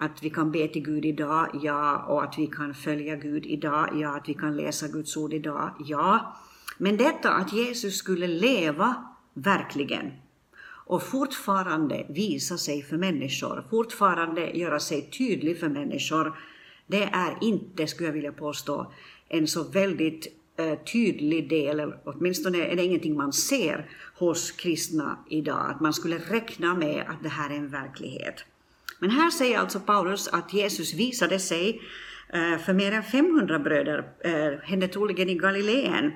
att 0.00 0.22
vi 0.22 0.30
kan 0.30 0.52
be 0.52 0.68
till 0.68 0.82
Gud 0.82 1.04
idag, 1.04 1.60
ja, 1.62 2.04
och 2.08 2.24
att 2.24 2.38
vi 2.38 2.46
kan 2.46 2.74
följa 2.74 3.16
Gud 3.16 3.46
idag, 3.46 3.88
ja, 4.00 4.16
att 4.16 4.28
vi 4.28 4.34
kan 4.34 4.56
läsa 4.56 4.88
Guds 4.88 5.16
ord 5.16 5.32
idag, 5.32 5.70
ja. 5.78 6.36
Men 6.78 6.96
detta 6.96 7.30
att 7.30 7.52
Jesus 7.52 7.96
skulle 7.96 8.26
leva 8.26 8.94
verkligen 9.34 10.12
och 10.88 11.02
fortfarande 11.02 12.06
visa 12.08 12.58
sig 12.58 12.82
för 12.82 12.96
människor, 12.96 13.64
fortfarande 13.70 14.50
göra 14.50 14.80
sig 14.80 15.10
tydlig 15.10 15.60
för 15.60 15.68
människor, 15.68 16.38
det 16.88 17.02
är 17.02 17.38
inte, 17.40 17.86
skulle 17.86 18.08
jag 18.08 18.14
vilja 18.14 18.32
påstå, 18.32 18.92
en 19.28 19.46
så 19.46 19.62
väldigt 19.62 20.26
eh, 20.56 20.78
tydlig 20.92 21.48
del, 21.48 21.80
eller 21.80 21.98
åtminstone 22.04 22.58
är 22.58 22.76
det 22.76 22.84
ingenting 22.84 23.16
man 23.16 23.32
ser 23.32 23.90
hos 24.14 24.50
kristna 24.50 25.18
idag, 25.30 25.70
att 25.70 25.80
man 25.80 25.92
skulle 25.92 26.18
räkna 26.18 26.74
med 26.74 27.04
att 27.08 27.22
det 27.22 27.28
här 27.28 27.50
är 27.50 27.54
en 27.54 27.68
verklighet. 27.68 28.44
Men 28.98 29.10
här 29.10 29.30
säger 29.30 29.58
alltså 29.58 29.80
Paulus 29.80 30.28
att 30.28 30.52
Jesus 30.52 30.94
visade 30.94 31.38
sig 31.38 31.80
eh, 32.28 32.58
för 32.58 32.72
mer 32.72 32.92
än 32.92 33.02
500 33.02 33.58
bröder, 33.58 34.08
eh, 34.20 34.60
hände 34.62 34.88
troligen 34.88 35.28
i 35.28 35.34
Galileen. 35.34 36.12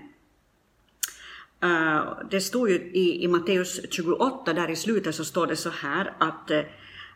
Det 2.31 2.41
står 2.41 2.69
ju 2.69 2.75
i, 2.75 3.25
i 3.25 3.29
Matteus 3.29 3.81
28, 3.91 4.53
där 4.53 4.71
i 4.71 4.77
slutet 4.77 5.15
så 5.15 5.25
står 5.25 5.47
det 5.47 5.57
så 5.57 5.71
här 5.71 6.15
att, 6.19 6.51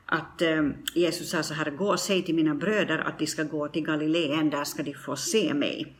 att 0.07 0.43
eh, 0.43 0.69
Jesus 0.95 1.31
sa 1.31 1.43
så 1.43 1.55
här, 1.55 1.71
gå 1.71 1.89
och 1.89 2.01
säg 2.01 2.23
till 2.23 2.35
mina 2.35 2.55
bröder 2.55 2.99
att 2.99 3.19
de 3.19 3.27
ska 3.27 3.43
gå 3.43 3.69
till 3.69 3.83
Galileen, 3.83 4.51
där 4.51 4.65
ska 4.65 4.83
de 4.83 4.95
få 4.95 5.17
se 5.17 5.55
mig. 5.55 5.97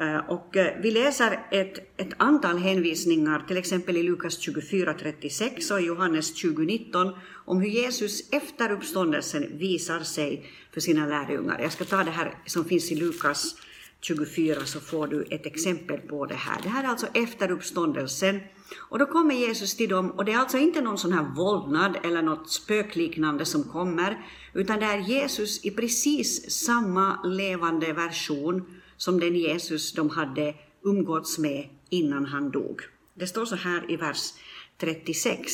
Eh, 0.00 0.16
och 0.16 0.56
eh, 0.56 0.80
vi 0.82 0.90
läser 0.90 1.46
ett, 1.50 2.00
ett 2.00 2.12
antal 2.16 2.58
hänvisningar, 2.58 3.44
till 3.48 3.56
exempel 3.56 3.96
i 3.96 4.02
Lukas 4.02 4.38
24.36 4.38 5.72
och 5.72 5.80
i 5.80 5.84
Johannes 5.84 6.44
20.19, 6.44 7.16
om 7.44 7.60
hur 7.60 7.68
Jesus 7.68 8.30
efter 8.32 8.72
uppståndelsen 8.72 9.58
visar 9.58 10.00
sig 10.00 10.46
för 10.72 10.80
sina 10.80 11.06
lärjungar. 11.06 11.60
Jag 11.60 11.72
ska 11.72 11.84
ta 11.84 12.04
det 12.04 12.10
här 12.10 12.34
som 12.46 12.64
finns 12.64 12.92
i 12.92 12.94
Lukas 12.94 13.56
24 14.00 14.64
så 14.64 14.80
får 14.80 15.06
du 15.06 15.22
ett 15.30 15.46
exempel 15.46 16.00
på 16.00 16.26
det 16.26 16.34
här. 16.34 16.62
Det 16.62 16.68
här 16.68 16.84
är 16.84 16.88
alltså 16.88 17.06
efter 17.14 17.50
uppståndelsen. 17.50 18.40
Och 18.78 18.98
då 18.98 19.06
kommer 19.06 19.34
Jesus 19.34 19.76
till 19.76 19.88
dem 19.88 20.10
och 20.10 20.24
det 20.24 20.32
är 20.32 20.38
alltså 20.38 20.58
inte 20.58 20.80
någon 20.80 20.98
sån 20.98 21.12
här 21.12 21.34
våldnad 21.36 21.98
eller 22.02 22.22
något 22.22 22.50
spökliknande 22.50 23.44
som 23.44 23.64
kommer, 23.64 24.26
utan 24.52 24.80
det 24.80 24.86
är 24.86 24.98
Jesus 24.98 25.64
i 25.64 25.70
precis 25.70 26.50
samma 26.50 27.22
levande 27.24 27.92
version 27.92 28.80
som 28.96 29.20
den 29.20 29.36
Jesus 29.36 29.92
de 29.92 30.10
hade 30.10 30.54
umgåtts 30.82 31.38
med 31.38 31.68
innan 31.88 32.26
han 32.26 32.50
dog. 32.50 32.82
Det 33.14 33.26
står 33.26 33.44
så 33.44 33.56
här 33.56 33.90
i 33.90 33.96
vers 33.96 34.32
36. 34.78 35.52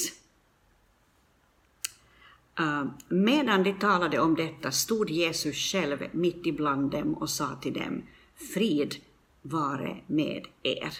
Uh, 2.60 2.68
ah, 2.68 2.84
medan 3.08 3.62
de 3.62 3.72
talade 3.72 4.18
om 4.18 4.34
detta 4.34 4.70
stod 4.70 5.10
Jesus 5.10 5.56
själv 5.56 6.04
mitt 6.12 6.46
ibland 6.46 6.90
dem 6.90 7.14
och 7.14 7.30
sa 7.30 7.58
till 7.62 7.72
dem, 7.72 8.02
frid 8.54 8.94
vare 9.42 9.96
med 10.06 10.46
er. 10.62 10.92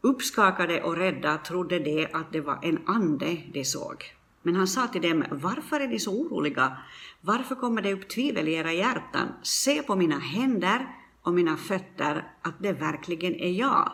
Uppskakade 0.00 0.82
och 0.82 0.96
rädda 0.96 1.38
trodde 1.38 1.78
de 1.78 2.06
att 2.12 2.32
det 2.32 2.40
var 2.40 2.58
en 2.62 2.78
ande 2.86 3.36
de 3.52 3.64
såg. 3.64 4.04
Men 4.42 4.56
han 4.56 4.66
sa 4.66 4.86
till 4.86 5.02
dem, 5.02 5.24
varför 5.30 5.80
är 5.80 5.88
ni 5.88 5.98
så 5.98 6.12
oroliga? 6.12 6.76
Varför 7.20 7.54
kommer 7.54 7.82
det 7.82 7.92
upp 7.92 8.08
tvivel 8.08 8.48
i 8.48 8.54
era 8.54 8.72
hjärtan? 8.72 9.28
Se 9.42 9.82
på 9.82 9.96
mina 9.96 10.18
händer 10.18 10.86
och 11.22 11.34
mina 11.34 11.56
fötter 11.56 12.24
att 12.42 12.54
det 12.58 12.72
verkligen 12.72 13.34
är 13.34 13.50
jag. 13.50 13.92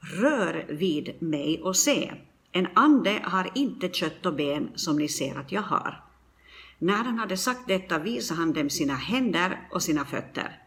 Rör 0.00 0.66
vid 0.68 1.22
mig 1.22 1.62
och 1.62 1.76
se. 1.76 2.12
En 2.52 2.68
ande 2.74 3.20
har 3.24 3.50
inte 3.54 3.88
kött 3.88 4.26
och 4.26 4.34
ben 4.34 4.70
som 4.74 4.98
ni 4.98 5.08
ser 5.08 5.38
att 5.38 5.52
jag 5.52 5.62
har. 5.62 6.04
När 6.78 7.04
han 7.04 7.18
hade 7.18 7.36
sagt 7.36 7.68
detta 7.68 7.98
visade 7.98 8.40
han 8.40 8.52
dem 8.52 8.70
sina 8.70 8.94
händer 8.94 9.68
och 9.70 9.82
sina 9.82 10.04
fötter. 10.04 10.58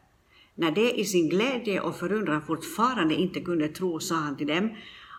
När 0.55 0.71
de 0.71 0.91
i 0.91 1.05
sin 1.05 1.29
glädje 1.29 1.81
och 1.81 1.95
förundran 1.95 2.41
fortfarande 2.41 3.15
inte 3.15 3.39
kunde 3.39 3.67
tro 3.67 3.99
sa 3.99 4.15
han 4.15 4.37
till 4.37 4.47
dem, 4.47 4.69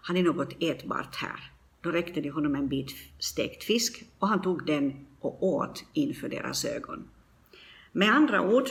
har 0.03 0.15
ni 0.15 0.23
något 0.23 0.53
ätbart 0.61 1.17
här? 1.17 1.51
Då 1.81 1.91
räckte 1.91 2.21
de 2.21 2.31
honom 2.31 2.55
en 2.55 2.69
bit 2.69 2.91
stekt 3.19 3.65
fisk 3.65 4.05
och 4.19 4.29
han 4.29 4.43
tog 4.43 4.67
den 4.67 5.07
och 5.21 5.43
åt 5.43 5.85
inför 5.93 6.29
deras 6.29 6.65
ögon. 6.65 7.05
Med 7.93 8.11
andra 8.11 8.43
ord, 8.43 8.69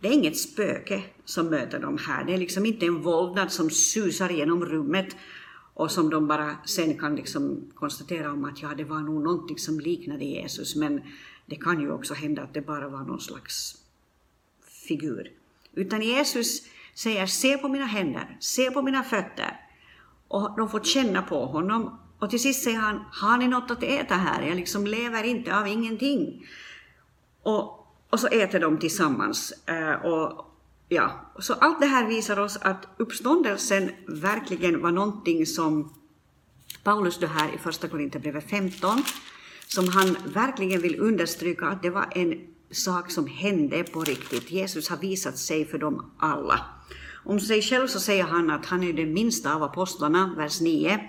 det 0.00 0.08
är 0.08 0.12
inget 0.12 0.38
spöke 0.38 1.04
som 1.24 1.46
möter 1.46 1.78
dem 1.80 1.98
här. 2.06 2.24
Det 2.24 2.34
är 2.34 2.38
liksom 2.38 2.66
inte 2.66 2.86
en 2.86 3.02
våldnad 3.02 3.52
som 3.52 3.70
susar 3.70 4.30
genom 4.30 4.66
rummet 4.66 5.16
och 5.74 5.90
som 5.90 6.10
de 6.10 6.26
bara 6.26 6.56
sen 6.64 6.98
kan 6.98 7.16
liksom 7.16 7.70
konstatera 7.74 8.32
om 8.32 8.44
att 8.44 8.62
ja, 8.62 8.74
det 8.76 8.84
var 8.84 9.00
nog 9.00 9.22
någonting 9.22 9.58
som 9.58 9.80
liknade 9.80 10.24
Jesus, 10.24 10.76
men 10.76 11.00
det 11.46 11.56
kan 11.56 11.80
ju 11.80 11.90
också 11.90 12.14
hända 12.14 12.42
att 12.42 12.54
det 12.54 12.60
bara 12.60 12.88
var 12.88 13.02
någon 13.02 13.20
slags 13.20 13.76
figur. 14.88 15.32
Utan 15.76 16.02
Jesus 16.02 16.62
säger 16.94 17.26
se 17.26 17.58
på 17.58 17.68
mina 17.68 17.86
händer, 17.86 18.36
se 18.40 18.70
på 18.70 18.82
mina 18.82 19.02
fötter. 19.02 19.60
Och 20.28 20.56
de 20.56 20.68
får 20.68 20.80
känna 20.80 21.22
på 21.22 21.46
honom. 21.46 21.98
Och 22.18 22.30
till 22.30 22.40
sist 22.40 22.64
säger 22.64 22.78
han, 22.78 23.04
har 23.12 23.38
ni 23.38 23.48
något 23.48 23.70
att 23.70 23.82
äta 23.82 24.14
här? 24.14 24.42
Jag 24.42 24.56
liksom 24.56 24.86
lever 24.86 25.24
inte 25.24 25.58
av 25.58 25.66
ingenting. 25.68 26.46
Och, 27.42 27.86
och 28.10 28.20
så 28.20 28.26
äter 28.26 28.60
de 28.60 28.78
tillsammans. 28.78 29.52
Eh, 29.66 29.92
och, 29.92 30.46
ja, 30.88 31.32
så 31.38 31.54
allt 31.54 31.80
det 31.80 31.86
här 31.86 32.06
visar 32.06 32.38
oss 32.38 32.56
att 32.56 32.86
uppståndelsen 32.96 33.90
verkligen 34.06 34.82
var 34.82 34.90
någonting 34.90 35.46
som 35.46 35.94
Paulus 36.82 37.18
då 37.18 37.26
här 37.26 37.54
i 37.54 37.58
första 37.58 37.88
Korinthierbrevet 37.88 38.50
15, 38.50 39.02
som 39.66 39.88
han 39.88 40.16
verkligen 40.24 40.80
vill 40.80 41.00
understryka 41.00 41.66
att 41.66 41.82
det 41.82 41.90
var 41.90 42.06
en 42.10 42.55
sak 42.70 43.10
som 43.10 43.26
hände 43.26 43.84
på 43.84 44.00
riktigt. 44.00 44.50
Jesus 44.50 44.88
har 44.88 44.96
visat 44.96 45.38
sig 45.38 45.64
för 45.64 45.78
dem 45.78 46.10
alla. 46.18 46.60
Om 47.24 47.40
sig 47.40 47.62
själv 47.62 47.86
så 47.86 48.00
säger 48.00 48.24
han 48.24 48.50
att 48.50 48.66
han 48.66 48.82
är 48.82 48.92
den 48.92 49.12
minsta 49.12 49.54
av 49.54 49.62
apostlarna, 49.62 50.34
vers 50.36 50.60
9, 50.60 51.00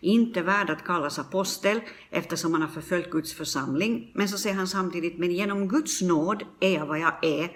inte 0.00 0.42
värd 0.42 0.70
att 0.70 0.84
kallas 0.84 1.18
apostel 1.18 1.80
eftersom 2.10 2.52
han 2.52 2.62
har 2.62 2.68
förföljt 2.68 3.10
Guds 3.10 3.34
församling. 3.34 4.12
Men 4.14 4.28
så 4.28 4.38
säger 4.38 4.56
han 4.56 4.68
samtidigt, 4.68 5.18
men 5.18 5.32
genom 5.32 5.68
Guds 5.68 6.02
nåd 6.02 6.42
är 6.60 6.74
jag 6.74 6.86
vad 6.86 6.98
jag 6.98 7.24
är 7.24 7.50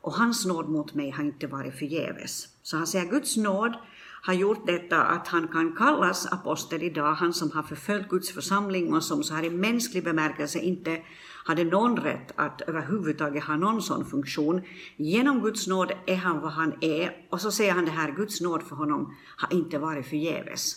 och 0.00 0.14
hans 0.14 0.46
nåd 0.46 0.68
mot 0.68 0.94
mig 0.94 1.10
har 1.10 1.24
inte 1.24 1.46
varit 1.46 1.78
förgäves. 1.78 2.48
Så 2.62 2.76
han 2.76 2.86
säger 2.86 3.10
Guds 3.10 3.36
nåd 3.36 3.76
har 4.22 4.34
gjort 4.34 4.66
detta 4.66 5.02
att 5.02 5.28
han 5.28 5.48
kan 5.48 5.76
kallas 5.76 6.26
apostel 6.26 6.82
idag, 6.82 7.14
han 7.14 7.32
som 7.32 7.50
har 7.50 7.62
förföljt 7.62 8.08
Guds 8.08 8.30
församling 8.30 8.94
och 8.94 9.04
som 9.04 9.22
så 9.22 9.34
här 9.34 9.44
i 9.44 9.50
mänsklig 9.50 10.04
bemärkelse 10.04 10.58
inte 10.58 11.02
hade 11.44 11.64
någon 11.64 11.96
rätt 11.96 12.32
att 12.36 12.60
överhuvudtaget 12.60 13.44
ha 13.44 13.56
någon 13.56 13.82
sån 13.82 14.04
funktion. 14.04 14.62
Genom 14.96 15.40
Guds 15.40 15.66
nåd 15.66 15.92
är 16.06 16.16
han 16.16 16.40
vad 16.40 16.52
han 16.52 16.74
är 16.80 17.26
och 17.30 17.40
så 17.40 17.50
säger 17.50 17.72
han 17.72 17.84
det 17.84 17.90
här, 17.90 18.12
Guds 18.12 18.40
nåd 18.40 18.62
för 18.62 18.76
honom 18.76 19.14
har 19.36 19.52
inte 19.52 19.78
varit 19.78 20.06
förgäves. 20.06 20.76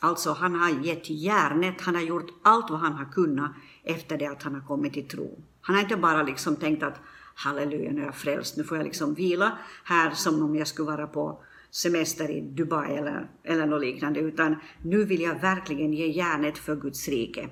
Alltså 0.00 0.32
han 0.32 0.54
har 0.54 0.70
gett 0.70 1.10
järnet, 1.10 1.80
han 1.80 1.94
har 1.94 2.02
gjort 2.02 2.30
allt 2.42 2.70
vad 2.70 2.80
han 2.80 2.92
har 2.92 3.12
kunnat 3.12 3.52
efter 3.84 4.18
det 4.18 4.26
att 4.26 4.42
han 4.42 4.54
har 4.54 4.60
kommit 4.60 4.92
till 4.92 5.08
tro. 5.08 5.42
Han 5.60 5.76
har 5.76 5.82
inte 5.82 5.96
bara 5.96 6.22
liksom 6.22 6.56
tänkt 6.56 6.82
att 6.82 7.00
halleluja, 7.34 7.92
nu 7.92 8.00
är 8.00 8.04
jag 8.04 8.14
frälst, 8.14 8.56
nu 8.56 8.64
får 8.64 8.76
jag 8.76 8.84
liksom 8.84 9.14
vila 9.14 9.58
här 9.84 10.10
som 10.10 10.42
om 10.42 10.56
jag 10.56 10.66
skulle 10.66 10.90
vara 10.90 11.06
på 11.06 11.44
semester 11.74 12.30
i 12.30 12.40
Dubai 12.40 12.96
eller, 12.96 13.26
eller 13.44 13.66
något 13.66 13.80
liknande, 13.80 14.20
utan 14.20 14.56
nu 14.82 15.04
vill 15.04 15.20
jag 15.20 15.40
verkligen 15.40 15.92
ge 15.92 16.06
järnet 16.06 16.58
för 16.58 16.76
Guds 16.76 17.08
rike. 17.08 17.48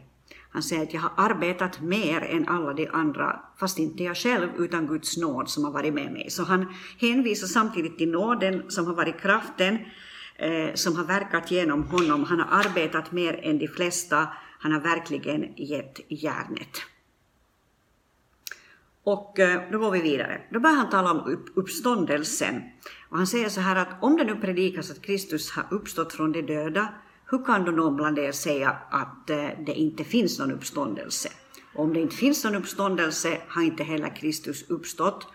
Han 0.50 0.62
säger 0.62 0.83
att 0.83 0.95
jag 0.95 1.00
har 1.00 1.12
arbetat 1.17 1.81
mer 1.81 2.21
än 2.21 2.49
alla 2.49 2.73
de 2.73 2.88
andra, 2.93 3.41
fast 3.61 3.79
inte 3.79 4.05
jag 4.05 4.17
själv, 4.17 4.49
utan 4.59 4.87
Guds 4.87 5.17
nåd 5.17 5.50
som 5.50 5.64
har 5.64 5.73
varit 5.73 5.95
med 5.95 6.12
mig. 6.12 6.31
Så 6.31 6.43
han 6.43 6.67
hänvisar 7.00 7.47
samtidigt 7.47 7.99
till 7.99 8.11
nåden 8.11 8.62
som 8.69 8.87
har 8.87 8.95
varit 8.95 9.21
kraften, 9.21 9.79
eh, 10.37 10.75
som 10.75 10.97
har 10.97 11.05
verkat 11.05 11.50
genom 11.50 11.83
honom. 11.83 12.25
Han 12.25 12.41
har 12.41 12.59
arbetat 12.59 13.12
mer 13.12 13.41
än 13.43 13.59
de 13.59 13.69
flesta, 13.69 14.29
han 14.59 14.73
har 14.73 14.81
verkligen 14.81 15.55
gett 15.57 16.00
järnet. 16.09 16.91
Och 19.04 19.38
eh, 19.38 19.71
då 19.73 19.78
går 19.78 19.90
vi 19.90 20.00
vidare. 20.00 20.40
Då 20.50 20.61
börjar 20.61 20.76
han 20.76 20.90
tala 20.90 21.11
om 21.11 21.38
uppståndelsen. 21.54 22.62
Och 23.09 23.16
han 23.16 23.26
säger 23.26 23.49
så 23.49 23.61
här 23.61 23.76
att 23.76 24.02
om 24.02 24.16
det 24.16 24.25
nu 24.25 24.37
predikas 24.37 24.90
att 24.90 25.02
Kristus 25.02 25.50
har 25.50 25.64
uppstått 25.71 26.12
från 26.12 26.32
de 26.32 26.42
döda, 26.42 26.88
hur 27.30 27.44
kan 27.44 27.64
då 27.64 27.73
någon 27.73 27.97
bland 27.97 28.18
er 28.18 28.32
säga 28.32 28.76
att 28.90 29.30
eh, 29.30 29.49
det 29.66 29.75
inte 29.75 30.04
finns 30.04 30.38
någon 30.38 30.52
uppståndelse? 30.52 31.28
Och 31.75 31.85
om 31.85 31.94
det 31.94 32.00
inte 32.00 32.16
finns 32.16 32.44
någon 32.44 32.54
uppståndelse 32.54 33.38
har 33.49 33.62
inte 33.62 33.85
heller 33.85 34.16
Kristus 34.16 34.71
uppstått. 34.71 35.26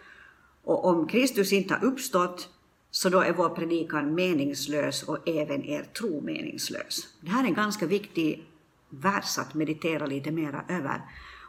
Och 0.64 0.86
om 0.86 1.08
Kristus 1.08 1.54
inte 1.54 1.74
har 1.74 1.86
uppstått, 1.86 2.50
så 2.92 3.10
då 3.10 3.20
är 3.20 3.34
vår 3.34 3.50
predikan 3.50 4.16
meningslös 4.16 5.04
och 5.04 5.30
även 5.30 5.64
er 5.64 5.84
tro 5.84 6.22
meningslös. 6.22 7.08
Det 7.22 7.30
här 7.30 7.44
är 7.44 7.48
en 7.48 7.54
ganska 7.54 7.86
viktig 7.86 8.46
vers 8.90 9.38
att 9.38 9.54
meditera 9.54 10.06
lite 10.06 10.32
mera 10.32 10.66
över. 10.70 11.02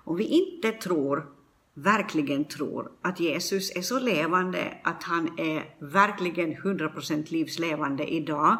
Om 0.04 0.16
vi 0.16 0.24
inte 0.24 0.72
tror 0.72 1.37
verkligen 1.82 2.44
tror 2.44 2.90
att 3.02 3.20
Jesus 3.20 3.76
är 3.76 3.82
så 3.82 3.98
levande 3.98 4.78
att 4.84 5.02
han 5.02 5.38
är 5.38 5.64
verkligen 5.78 6.56
100% 6.56 7.32
livslevande 7.32 8.04
idag, 8.04 8.56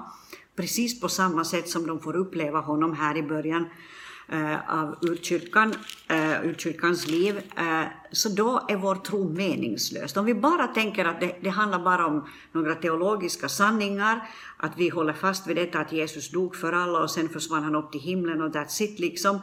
precis 0.57 1.01
på 1.01 1.09
samma 1.09 1.45
sätt 1.45 1.69
som 1.69 1.87
de 1.87 2.01
får 2.01 2.17
uppleva 2.17 2.61
honom 2.61 2.95
här 2.95 3.17
i 3.17 3.23
början 3.23 3.67
eh, 4.29 4.81
av 4.81 4.97
urkyrkan, 5.03 5.75
eh, 6.09 6.47
urkyrkans 6.47 7.07
liv, 7.07 7.37
eh, 7.57 7.85
så 8.13 8.29
då 8.29 8.67
är 8.69 8.77
vår 8.77 8.95
tro 8.95 9.33
meningslös. 9.33 10.17
Om 10.17 10.25
vi 10.25 10.35
bara 10.35 10.67
tänker 10.67 11.05
att 11.05 11.21
det, 11.21 11.37
det 11.41 11.51
handlar 11.51 11.79
bara 11.79 12.07
om 12.07 12.29
några 12.53 12.75
teologiska 12.75 13.49
sanningar, 13.49 14.29
att 14.57 14.73
vi 14.77 14.89
håller 14.89 15.13
fast 15.13 15.47
vid 15.47 15.57
detta 15.57 15.79
att 15.79 15.93
Jesus 15.93 16.31
dog 16.31 16.57
för 16.57 16.73
alla 16.73 17.03
och 17.03 17.11
sen 17.11 17.29
försvann 17.29 17.65
han 17.65 17.75
upp 17.75 17.93
till 17.93 18.01
himlen 18.01 18.43
och 18.43 18.51
that's 18.51 18.83
it 18.83 18.99
liksom, 18.99 19.41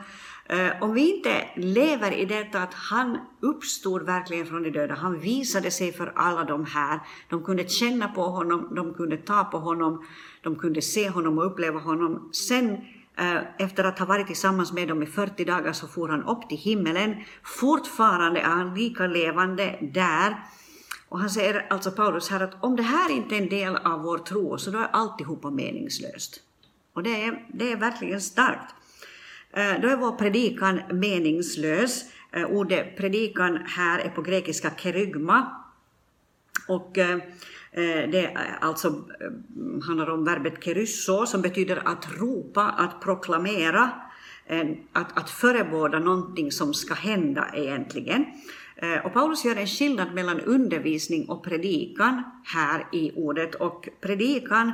Eh, 0.49 0.71
om 0.81 0.93
vi 0.93 1.15
inte 1.15 1.47
lever 1.55 2.11
i 2.11 2.25
detta 2.25 2.61
att 2.61 2.73
han 2.73 3.17
uppstod 3.39 4.03
verkligen 4.03 4.45
från 4.45 4.63
de 4.63 4.69
döda, 4.69 4.93
han 4.93 5.19
visade 5.19 5.71
sig 5.71 5.93
för 5.93 6.13
alla 6.15 6.43
de 6.43 6.65
här, 6.65 6.99
de 7.29 7.43
kunde 7.43 7.69
känna 7.69 8.07
på 8.07 8.21
honom, 8.21 8.75
de 8.75 8.93
kunde 8.93 9.17
ta 9.17 9.43
på 9.43 9.57
honom, 9.57 10.05
de 10.41 10.55
kunde 10.55 10.81
se 10.81 11.09
honom 11.09 11.37
och 11.37 11.45
uppleva 11.45 11.79
honom. 11.79 12.29
Sen 12.33 12.69
eh, 13.17 13.37
efter 13.57 13.83
att 13.83 13.99
ha 13.99 14.05
varit 14.05 14.27
tillsammans 14.27 14.73
med 14.73 14.87
dem 14.87 15.03
i 15.03 15.05
40 15.05 15.45
dagar 15.45 15.73
så 15.73 15.87
for 15.87 16.09
han 16.09 16.23
upp 16.23 16.49
till 16.49 16.57
himmelen. 16.57 17.15
Fortfarande 17.43 18.39
är 18.39 18.49
han 18.49 18.75
lika 18.75 19.07
levande 19.07 19.79
där. 19.93 20.35
Och 21.09 21.19
han 21.19 21.29
säger, 21.29 21.67
alltså 21.69 21.91
Paulus 21.91 22.29
här, 22.29 22.39
att 22.39 22.63
om 22.63 22.75
det 22.75 22.83
här 22.83 23.11
inte 23.11 23.35
är 23.35 23.41
en 23.41 23.49
del 23.49 23.75
av 23.75 24.01
vår 24.01 24.17
tro, 24.17 24.57
så 24.57 24.71
då 24.71 24.77
är 24.77 24.89
alltihopa 24.91 25.49
meningslöst. 25.49 26.39
Och 26.93 27.03
det 27.03 27.23
är, 27.23 27.45
det 27.53 27.71
är 27.71 27.77
verkligen 27.77 28.21
starkt. 28.21 28.75
Eh, 29.55 29.81
då 29.81 29.87
är 29.87 29.95
vår 29.95 30.11
predikan 30.11 30.81
meningslös. 30.91 32.05
Eh, 32.31 32.45
ordet 32.45 32.97
predikan 32.97 33.59
här 33.65 33.99
är 33.99 34.09
på 34.09 34.21
grekiska 34.21 34.71
kerygma. 34.77 35.51
Och 36.67 36.97
eh, 36.97 37.17
det 38.11 38.37
alltså 38.61 39.03
handlar 39.87 40.09
om 40.09 40.25
verbet 40.25 40.63
kerysso 40.63 41.25
som 41.25 41.41
betyder 41.41 41.81
att 41.85 42.17
ropa, 42.19 42.61
att 42.63 43.01
proklamera, 43.01 43.89
att, 44.93 45.17
att 45.17 45.29
förebåda 45.29 45.99
någonting 45.99 46.51
som 46.51 46.73
ska 46.73 46.93
hända 46.93 47.47
egentligen. 47.53 48.25
Och 49.03 49.13
Paulus 49.13 49.45
gör 49.45 49.55
en 49.55 49.67
skillnad 49.67 50.13
mellan 50.13 50.41
undervisning 50.41 51.29
och 51.29 51.43
predikan 51.43 52.23
här 52.43 52.87
i 52.91 53.11
ordet. 53.15 53.55
Och 53.55 53.89
predikan, 54.01 54.71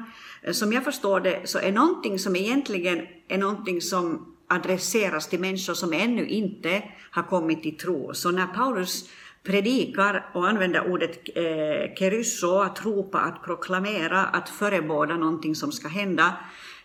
som 0.52 0.74
jag 0.74 0.84
förstår 0.84 1.20
det, 1.20 1.42
så 1.44 1.60
är 1.60 1.72
någonting 1.72 2.20
som 2.20 2.36
egentligen 2.36 3.08
är 3.28 3.38
någonting 3.38 3.82
som 3.82 4.32
adresseras 4.52 5.28
till 5.28 5.40
människor 5.40 5.74
som 5.74 5.94
ännu 5.94 6.28
inte 6.28 6.84
har 7.12 7.24
kommit 7.24 7.64
till 7.64 7.78
tro. 7.78 8.14
Så 8.14 8.32
när 8.32 8.48
Paulus 8.48 9.10
predikar 9.44 10.30
och 10.34 10.48
använder 10.50 10.92
ordet 10.92 11.20
eh, 11.36 11.96
kerysso, 11.96 12.60
att 12.60 12.86
ropa, 12.86 13.20
att 13.20 13.44
proklamera, 13.44 14.26
att 14.26 14.50
förebåda 14.50 15.18
någonting 15.18 15.56
som 15.56 15.72
ska 15.72 15.88
hända, 15.88 16.38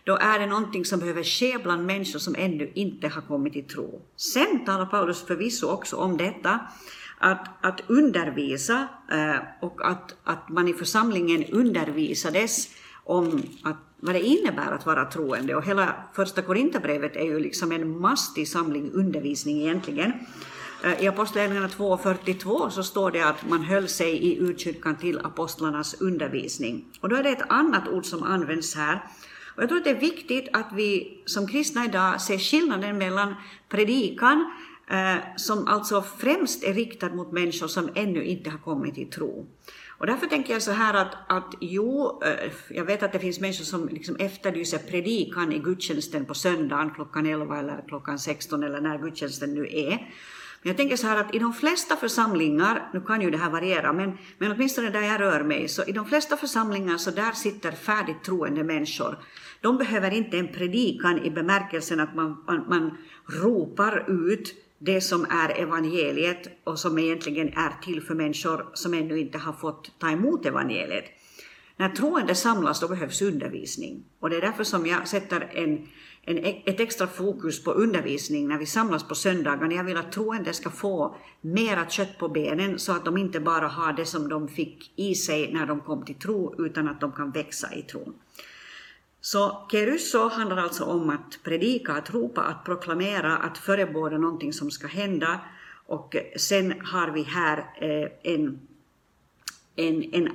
då 0.03 0.17
är 0.17 0.39
det 0.39 0.45
någonting 0.45 0.85
som 0.85 0.99
behöver 0.99 1.23
ske 1.23 1.57
bland 1.63 1.85
människor 1.85 2.19
som 2.19 2.35
ännu 2.37 2.71
inte 2.73 3.07
har 3.07 3.21
kommit 3.21 3.53
till 3.53 3.67
tro. 3.67 4.01
Sen 4.15 4.65
talar 4.65 4.85
Paulus 4.85 5.25
förvisso 5.25 5.67
också 5.67 5.95
om 5.95 6.17
detta, 6.17 6.59
att, 7.17 7.65
att 7.65 7.81
undervisa 7.87 8.87
eh, 9.11 9.35
och 9.61 9.89
att, 9.89 10.15
att 10.23 10.49
man 10.49 10.67
i 10.67 10.73
församlingen 10.73 11.45
undervisades 11.45 12.69
om 13.07 13.43
att, 13.63 13.77
vad 13.99 14.15
det 14.15 14.21
innebär 14.21 14.71
att 14.71 14.85
vara 14.85 15.05
troende. 15.05 15.55
Och 15.55 15.65
hela 15.65 15.95
första 16.13 16.41
Korinthierbrevet 16.41 17.15
är 17.15 17.25
ju 17.25 17.39
liksom 17.39 17.71
en 17.71 17.99
mastig 17.99 18.47
samling 18.47 18.91
undervisning 18.93 19.61
egentligen. 19.61 20.13
Eh, 20.83 21.03
I 21.03 21.07
Apostlagärningarna 21.07 21.67
2.42 21.67 22.69
så 22.69 22.83
står 22.83 23.11
det 23.11 23.21
att 23.21 23.49
man 23.49 23.63
höll 23.63 23.87
sig 23.87 24.11
i 24.11 24.37
utkyrkan 24.37 24.95
till 24.95 25.19
apostlarnas 25.19 26.01
undervisning. 26.01 26.85
Och 27.01 27.09
då 27.09 27.15
är 27.15 27.23
det 27.23 27.29
ett 27.29 27.49
annat 27.51 27.87
ord 27.87 28.05
som 28.05 28.23
används 28.23 28.75
här. 28.75 29.03
Och 29.55 29.63
jag 29.63 29.69
tror 29.69 29.77
att 29.77 29.83
det 29.83 29.89
är 29.89 29.99
viktigt 29.99 30.49
att 30.53 30.67
vi 30.73 31.21
som 31.25 31.47
kristna 31.47 31.85
idag 31.85 32.21
ser 32.21 32.37
skillnaden 32.37 32.97
mellan 32.97 33.35
predikan, 33.69 34.51
eh, 34.89 35.15
som 35.35 35.67
alltså 35.67 36.01
främst 36.17 36.63
är 36.63 36.73
riktad 36.73 37.09
mot 37.09 37.31
människor 37.31 37.67
som 37.67 37.89
ännu 37.95 38.23
inte 38.23 38.49
har 38.49 38.57
kommit 38.57 38.95
till 38.95 39.09
tro. 39.09 39.47
Och 39.97 40.07
därför 40.07 40.27
tänker 40.27 40.53
jag 40.53 40.61
så 40.61 40.71
här 40.71 40.93
att, 40.93 41.15
att 41.27 41.55
jo, 41.59 42.21
eh, 42.23 42.51
jag 42.69 42.85
vet 42.85 43.03
att 43.03 43.11
det 43.11 43.19
finns 43.19 43.39
människor 43.39 43.63
som 43.63 43.87
liksom 43.87 44.15
efterlyser 44.15 44.77
predikan 44.77 45.53
i 45.53 45.59
gudstjänsten 45.59 46.25
på 46.25 46.33
söndagen 46.33 46.89
klockan 46.89 47.25
11 47.25 47.59
eller 47.59 47.83
klockan 47.87 48.19
16 48.19 48.63
eller 48.63 48.81
när 48.81 48.97
gudstjänsten 48.97 49.53
nu 49.53 49.67
är. 49.71 50.11
Men 50.61 50.69
jag 50.69 50.77
tänker 50.77 50.95
så 50.95 51.07
här 51.07 51.17
att 51.17 51.35
i 51.35 51.39
de 51.39 51.53
flesta 51.53 51.95
församlingar, 51.95 52.89
nu 52.93 53.01
kan 53.01 53.21
ju 53.21 53.31
det 53.31 53.37
här 53.37 53.49
variera, 53.49 53.93
men, 53.93 54.17
men 54.37 54.51
åtminstone 54.51 54.89
där 54.89 55.01
jag 55.01 55.21
rör 55.21 55.43
mig, 55.43 55.67
så 55.67 55.83
i 55.83 55.91
de 55.91 56.05
flesta 56.05 56.37
församlingar 56.37 56.97
så 56.97 57.11
där 57.11 57.31
sitter 57.31 57.71
färdigt 57.71 58.23
troende 58.23 58.63
människor. 58.63 59.17
De 59.61 59.77
behöver 59.77 60.13
inte 60.13 60.37
en 60.37 60.47
predikan 60.47 61.25
i 61.25 61.31
bemärkelsen 61.31 61.99
att 61.99 62.15
man, 62.15 62.43
man, 62.47 62.65
man 62.69 62.97
ropar 63.41 64.05
ut 64.27 64.55
det 64.79 65.01
som 65.01 65.25
är 65.29 65.61
evangeliet 65.61 66.47
och 66.63 66.79
som 66.79 66.99
egentligen 66.99 67.47
är 67.47 67.81
till 67.83 68.01
för 68.01 68.15
människor 68.15 68.69
som 68.73 68.93
ännu 68.93 69.19
inte 69.19 69.37
har 69.37 69.53
fått 69.53 69.99
ta 69.99 70.09
emot 70.09 70.45
evangeliet. 70.45 71.05
När 71.77 71.89
troende 71.89 72.35
samlas 72.35 72.79
då 72.79 72.87
behövs 72.87 73.21
undervisning 73.21 74.03
och 74.19 74.29
det 74.29 74.37
är 74.37 74.41
därför 74.41 74.63
som 74.63 74.85
jag 74.85 75.07
sätter 75.07 75.49
en 75.53 75.87
en, 76.27 76.37
ett 76.65 76.79
extra 76.79 77.07
fokus 77.07 77.63
på 77.63 77.71
undervisning 77.71 78.47
när 78.47 78.57
vi 78.57 78.65
samlas 78.65 79.03
på 79.07 79.15
söndagarna. 79.15 79.73
Jag 79.73 79.83
vill 79.83 79.97
att 79.97 80.11
troende 80.11 80.53
ska 80.53 80.69
få 80.69 81.15
mera 81.41 81.89
kött 81.89 82.17
på 82.19 82.29
benen 82.29 82.79
så 82.79 82.91
att 82.91 83.05
de 83.05 83.17
inte 83.17 83.39
bara 83.39 83.67
har 83.67 83.93
det 83.93 84.05
som 84.05 84.29
de 84.29 84.47
fick 84.47 84.93
i 84.95 85.15
sig 85.15 85.53
när 85.53 85.65
de 85.65 85.79
kom 85.79 86.05
till 86.05 86.15
tro 86.15 86.65
utan 86.65 86.87
att 86.87 87.01
de 87.01 87.11
kan 87.11 87.31
växa 87.31 87.73
i 87.73 87.81
tron. 87.81 88.13
Så 89.31 89.67
kerusso 89.71 90.27
handlar 90.27 90.57
alltså 90.57 90.83
om 90.83 91.09
att 91.09 91.39
predika, 91.43 91.93
att 91.93 92.13
ropa, 92.13 92.41
att 92.41 92.65
proklamera, 92.65 93.37
att 93.37 93.57
förebåda 93.57 94.17
någonting 94.17 94.53
som 94.53 94.71
ska 94.71 94.87
hända. 94.87 95.39
Och 95.85 96.15
sen 96.37 96.73
har 96.81 97.07
vi 97.07 97.23
här 97.23 97.57
eh, 97.57 98.33
en, 98.33 98.59
en, 99.75 100.13
en 100.13 100.29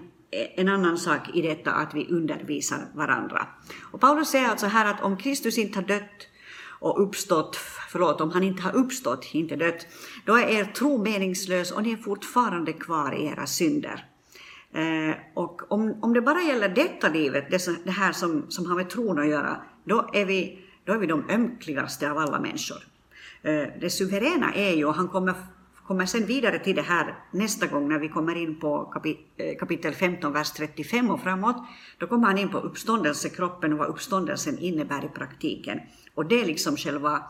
en 0.56 0.68
annan 0.68 0.98
sak 0.98 1.20
i 1.34 1.42
detta 1.42 1.72
att 1.72 1.94
vi 1.94 2.06
undervisar 2.08 2.78
varandra. 2.94 3.46
Och 3.92 4.00
Paulus 4.00 4.28
säger 4.28 4.48
alltså 4.48 4.66
här 4.66 4.86
att 4.86 5.02
om 5.02 5.16
Kristus 5.16 5.58
inte 5.58 5.78
har 5.78 5.86
dött 5.86 6.28
och 6.80 7.02
uppstått, 7.02 7.56
förlåt, 7.88 8.20
om 8.20 8.30
han 8.30 8.42
inte 8.42 8.62
har 8.62 8.76
uppstått, 8.76 9.28
inte 9.32 9.56
dött, 9.56 9.86
då 10.26 10.36
är 10.36 10.46
er 10.46 10.64
tro 10.64 11.02
meningslös 11.02 11.72
och 11.72 11.82
ni 11.82 11.92
är 11.92 11.96
fortfarande 11.96 12.72
kvar 12.72 13.12
i 13.12 13.26
era 13.26 13.46
synder. 13.46 14.11
Eh, 14.72 15.16
och 15.34 15.72
om, 15.72 15.94
om 16.02 16.12
det 16.12 16.20
bara 16.20 16.42
gäller 16.42 16.68
detta 16.68 17.08
livet, 17.08 17.50
det, 17.50 17.84
det 17.84 17.90
här 17.90 18.12
som, 18.12 18.46
som 18.48 18.66
har 18.66 18.76
med 18.76 18.90
tron 18.90 19.18
att 19.18 19.28
göra, 19.28 19.62
då 19.84 20.10
är 20.12 20.24
vi, 20.24 20.58
då 20.84 20.92
är 20.92 20.98
vi 20.98 21.06
de 21.06 21.30
ömkligaste 21.30 22.10
av 22.10 22.18
alla 22.18 22.40
människor. 22.40 22.78
Eh, 23.42 23.66
det 23.80 23.90
suveräna 23.90 24.54
är 24.54 24.74
ju, 24.74 24.84
och 24.84 24.94
han 24.94 25.08
kommer 25.08 25.34
kommer 25.86 26.06
sen 26.06 26.26
vidare 26.26 26.58
till 26.58 26.76
det 26.76 26.82
här 26.82 27.18
nästa 27.30 27.66
gång 27.66 27.88
när 27.88 27.98
vi 27.98 28.08
kommer 28.08 28.34
in 28.34 28.60
på 28.60 28.94
eh, 29.36 29.58
kapitel 29.58 29.94
15, 29.94 30.32
vers 30.32 30.50
35 30.50 31.10
och 31.10 31.20
framåt. 31.20 31.56
Då 31.98 32.06
kommer 32.06 32.26
han 32.26 32.38
in 32.38 32.48
på 32.48 32.58
uppståndelsekroppen 32.58 33.72
och 33.72 33.78
vad 33.78 33.88
uppståndelsen 33.88 34.58
innebär 34.58 35.04
i 35.04 35.08
praktiken. 35.08 35.80
Och 36.14 36.26
det 36.26 36.40
är 36.40 36.46
liksom 36.46 36.76
själva, 36.76 37.22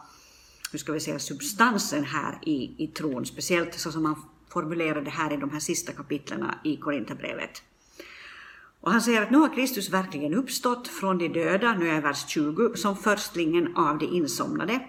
hur 0.72 0.78
ska 0.78 0.92
vi 0.92 1.00
säga, 1.00 1.18
substansen 1.18 2.05
här 2.05 2.38
i, 2.42 2.85
i 2.85 2.87
tron, 2.87 3.26
speciellt 3.26 3.74
så 3.74 3.92
som 3.92 4.05
han 4.05 4.16
formulerar 4.52 5.02
det 5.02 5.10
här 5.10 5.32
i 5.32 5.36
de 5.36 5.50
här 5.50 5.60
sista 5.60 5.92
kapitlen 5.92 6.46
i 6.64 6.76
Korinthierbrevet. 6.76 7.62
Och 8.80 8.92
han 8.92 9.02
säger 9.02 9.22
att 9.22 9.30
nu 9.30 9.38
har 9.38 9.54
Kristus 9.54 9.90
verkligen 9.90 10.34
uppstått 10.34 10.88
från 10.88 11.18
de 11.18 11.28
döda, 11.28 11.74
nu 11.74 11.88
är 11.88 12.00
vers 12.00 12.28
20, 12.28 12.76
som 12.76 12.96
förstlingen 12.96 13.76
av 13.76 13.98
de 13.98 14.06
insomnade. 14.06 14.80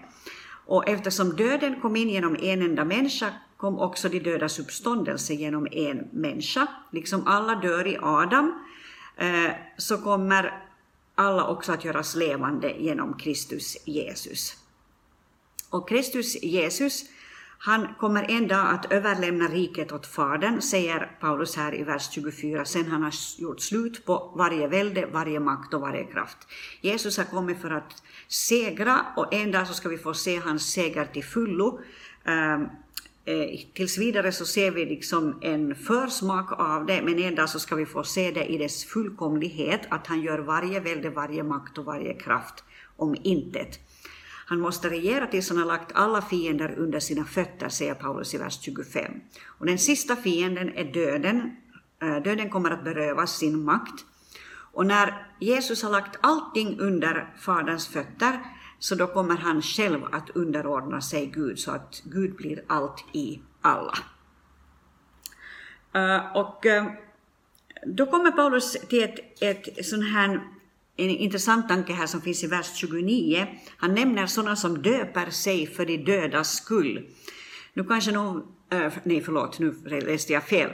Och 0.66 0.90
eftersom 0.90 1.36
döden 1.36 1.82
kom 1.82 1.96
in 1.96 2.10
genom 2.10 2.36
en 2.36 2.62
enda 2.62 2.86
människa 2.86 3.34
kom 3.58 3.80
också 3.80 4.10
de 4.10 4.20
dödas 4.20 4.60
uppståndelse 4.60 5.34
genom 5.34 5.68
en 5.72 6.08
människa. 6.12 6.68
Liksom 6.92 7.28
alla 7.28 7.56
dör 7.56 7.88
i 7.88 7.98
Adam, 8.02 8.64
eh, 9.18 9.52
så 9.78 9.98
kommer 9.98 10.64
alla 11.16 11.48
också 11.48 11.72
att 11.72 11.86
göras 11.86 12.16
levande 12.16 12.76
genom 12.80 13.18
Kristus 13.18 13.78
Jesus. 13.88 14.58
Och 15.70 15.90
Kristus 15.90 16.44
Jesus, 16.44 17.06
han 17.66 17.88
kommer 18.00 18.32
en 18.32 18.48
dag 18.48 18.74
att 18.74 18.92
överlämna 18.92 19.48
riket 19.48 19.92
åt 19.92 20.08
Fadern, 20.08 20.62
säger 20.62 21.12
Paulus 21.20 21.56
här 21.56 21.76
i 21.76 21.84
vers 21.84 22.10
24, 22.12 22.66
sen 22.66 22.86
han 22.86 23.04
har 23.04 23.14
gjort 23.38 23.62
slut 23.62 24.06
på 24.06 24.34
varje 24.36 24.68
välde, 24.68 25.06
varje 25.06 25.40
makt 25.40 25.74
och 25.74 25.82
varje 25.82 26.04
kraft. 26.04 26.38
Jesus 26.82 27.18
har 27.18 27.24
kommit 27.24 27.62
för 27.62 27.72
att 27.72 28.04
segra 28.28 29.06
och 29.16 29.34
en 29.34 29.52
dag 29.52 29.68
så 29.68 29.74
ska 29.74 29.90
vi 29.90 29.98
få 29.98 30.14
se 30.14 30.38
hans 30.38 30.72
seger 30.72 31.06
till 31.06 31.24
fullo. 31.24 31.80
Ehm, 32.26 32.62
eh, 33.26 33.60
tills 33.74 33.98
vidare 33.98 34.32
så 34.32 34.46
ser 34.46 34.72
vi 34.72 34.86
liksom 34.86 35.40
en 35.42 35.76
försmak 35.76 36.52
av 36.52 36.86
det, 36.86 37.02
men 37.02 37.20
en 37.20 37.36
dag 37.36 37.50
så 37.50 37.60
ska 37.60 37.76
vi 37.76 37.86
få 37.86 38.04
se 38.04 38.32
det 38.32 38.46
i 38.46 38.58
dess 38.58 38.86
fullkomlighet, 38.86 39.82
att 39.90 40.08
han 40.08 40.22
gör 40.22 40.40
varje 40.40 40.80
välde, 40.80 41.10
varje 41.10 41.44
makt 41.44 41.78
och 41.78 41.86
varje 41.86 42.14
kraft 42.14 42.64
om 42.98 43.16
intet. 43.24 43.80
Han 44.46 44.60
måste 44.60 44.90
regera 44.90 45.28
tills 45.28 45.50
han 45.50 45.58
har 45.58 45.66
lagt 45.66 45.92
alla 45.96 46.22
fiender 46.22 46.76
under 46.78 47.00
sina 47.00 47.26
fötter, 47.26 47.70
säger 47.70 47.94
Paulus 47.94 48.34
i 48.34 48.38
vers 48.38 48.60
25. 48.62 49.12
Och 49.46 49.66
den 49.66 49.80
sista 49.80 50.16
fienden 50.16 50.74
är 50.74 50.84
döden. 50.84 51.56
Eh, 52.02 52.24
döden 52.24 52.50
kommer 52.50 52.72
att 52.72 52.84
berövas 52.84 53.38
sin 53.38 53.64
makt. 53.64 54.06
Och 54.74 54.86
när 54.86 55.28
Jesus 55.40 55.84
har 55.84 55.92
lagt 55.92 56.18
allting 56.22 56.80
under 56.80 57.34
Faderns 57.40 57.88
fötter, 57.88 58.40
så 58.80 58.96
då 58.96 59.08
kommer 59.08 59.38
han 59.38 59.62
själv 59.62 60.04
att 60.12 60.30
underordna 60.30 61.02
sig 61.02 61.26
Gud, 61.26 61.60
så 61.60 61.72
att 61.72 62.02
Gud 62.06 62.36
blir 62.36 62.64
allt 62.68 63.06
i 63.12 63.42
alla. 63.62 63.98
Eh, 65.94 66.38
och 66.38 66.66
eh, 66.66 66.86
då 67.86 68.06
kommer 68.06 68.32
Paulus 68.32 68.72
till 68.72 69.04
ett, 69.04 69.42
ett 69.42 69.86
sån 69.86 70.02
här, 70.02 70.42
en 70.98 71.10
intressant 71.10 71.70
tanke 71.70 71.94
här 71.94 72.08
som 72.08 72.22
finns 72.22 72.44
i 72.44 72.48
vers 72.48 72.76
29. 72.76 73.48
Han 73.78 73.94
nämner 73.94 74.28
sådana 74.28 74.56
som 74.56 74.82
döper 74.82 75.30
sig 75.30 75.68
för 75.68 75.86
de 75.86 75.98
dödas 75.98 76.56
skull. 76.56 77.06
Nu 77.74 77.84
kanske 77.84 78.12
någon 78.12 78.42
eh, 78.72 78.94
nej, 79.04 79.22
förlåt, 79.22 79.60
nu 79.60 79.74
läste 79.86 80.34
jag 80.34 80.44
fel. 80.44 80.70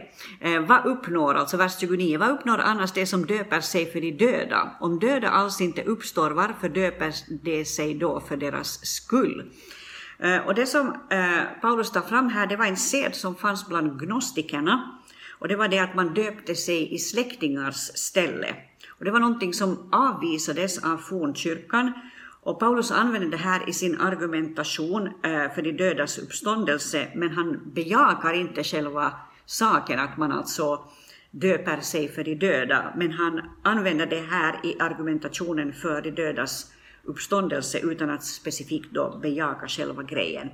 Uh, 0.45 0.59
vad 0.59 0.85
uppnår, 0.85 1.33
alltså 1.33 1.57
vers 1.57 1.79
29, 1.79 2.17
vad 2.17 2.29
uppnår 2.29 2.57
annars 2.57 2.91
det 2.91 3.05
som 3.05 3.25
döper 3.25 3.61
sig 3.61 3.91
för 3.91 4.01
de 4.01 4.11
döda? 4.11 4.77
Om 4.79 4.99
döda 4.99 5.29
alls 5.29 5.61
inte 5.61 5.83
uppstår, 5.83 6.31
varför 6.31 6.69
döper 6.69 7.13
de 7.43 7.65
sig 7.65 7.93
då 7.93 8.19
för 8.19 8.37
deras 8.37 8.85
skull? 8.85 9.51
Uh, 10.23 10.47
och 10.47 10.55
det 10.55 10.65
som 10.65 10.95
Paulus 11.61 11.91
tar 11.91 12.01
fram 12.01 12.29
här, 12.29 12.47
det 12.47 12.55
var 12.55 12.65
en 12.65 12.77
sed 12.77 13.15
som 13.15 13.35
fanns 13.35 13.67
bland 13.67 13.99
gnostikerna. 13.99 14.99
Och 15.39 15.47
det 15.47 15.55
var 15.55 15.67
det 15.67 15.79
att 15.79 15.95
man 15.95 16.13
döpte 16.13 16.55
sig 16.55 16.93
i 16.93 16.97
släktingars 16.99 17.75
ställe. 17.75 18.55
Och 18.99 19.05
det 19.05 19.11
var 19.11 19.19
någonting 19.19 19.53
som 19.53 19.89
avvisades 19.91 20.83
av 20.83 20.97
fornkyrkan 20.97 21.91
och 22.41 22.59
Paulus 22.59 22.91
använder 22.91 23.29
det 23.29 23.37
här 23.37 23.69
i 23.69 23.73
sin 23.73 24.01
argumentation 24.01 25.07
eh, 25.07 25.53
för 25.55 25.61
de 25.61 25.71
dödas 25.71 26.17
uppståndelse, 26.17 27.07
men 27.15 27.29
han 27.29 27.71
bejakar 27.73 28.33
inte 28.33 28.63
själva 28.63 29.13
saken, 29.45 29.99
att 29.99 30.17
man 30.17 30.31
alltså 30.31 30.83
döper 31.31 31.81
sig 31.81 32.07
för 32.07 32.23
de 32.23 32.35
döda, 32.35 32.93
men 32.97 33.11
han 33.11 33.41
använder 33.63 34.05
det 34.05 34.21
här 34.21 34.59
i 34.63 34.79
argumentationen 34.79 35.73
för 35.73 36.01
de 36.01 36.11
dödas 36.11 36.71
uppståndelse 37.03 37.79
utan 37.79 38.09
att 38.09 38.23
specifikt 38.23 38.91
då 38.91 39.19
bejaka 39.21 39.67
själva 39.67 40.03
grejen. 40.03 40.49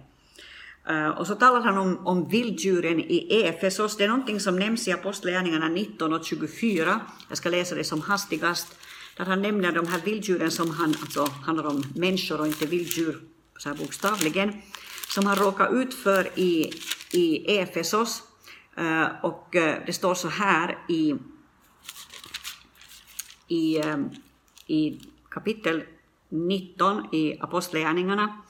Eh, 0.87 1.09
och 1.09 1.27
så 1.27 1.35
talar 1.35 1.61
han 1.61 1.77
om, 1.77 2.07
om 2.07 2.27
vilddjuren 2.27 2.99
i 2.99 3.43
Efesos. 3.43 3.97
Det 3.97 4.03
är 4.03 4.07
någonting 4.07 4.39
som 4.39 4.59
nämns 4.59 4.87
i 4.87 4.91
Apostlagärningarna 4.91 5.67
19 5.67 6.13
och 6.13 6.25
24. 6.25 6.99
Jag 7.29 7.37
ska 7.37 7.49
läsa 7.49 7.75
det 7.75 7.83
som 7.83 8.01
hastigast. 8.01 8.77
Där 9.17 9.25
han 9.25 9.41
nämner 9.41 9.71
de 9.71 9.87
här 9.87 10.01
vilddjuren 10.01 10.51
som 10.51 10.69
han, 10.69 10.95
alltså 11.01 11.25
handlar 11.25 11.65
om 11.65 11.83
människor 11.95 12.39
och 12.39 12.47
inte 12.47 12.65
vilddjur 12.65 13.21
så 13.57 13.69
här 13.69 13.75
bokstavligen, 13.75 14.61
som 15.07 15.25
han 15.25 15.35
råkar 15.35 15.81
ut 15.81 15.93
för 15.93 16.39
i, 16.39 16.73
i 17.11 17.57
Efesos. 17.57 18.23
Eh, 18.77 19.07
och 19.21 19.55
eh, 19.55 19.81
det 19.85 19.93
står 19.93 20.15
så 20.15 20.27
här 20.27 20.77
i, 20.89 21.15
i, 23.47 23.81
i 24.67 24.99
kapitel 25.29 25.83
19 26.29 27.15
i 27.15 27.39
Apostlagärningarna. 27.39 28.41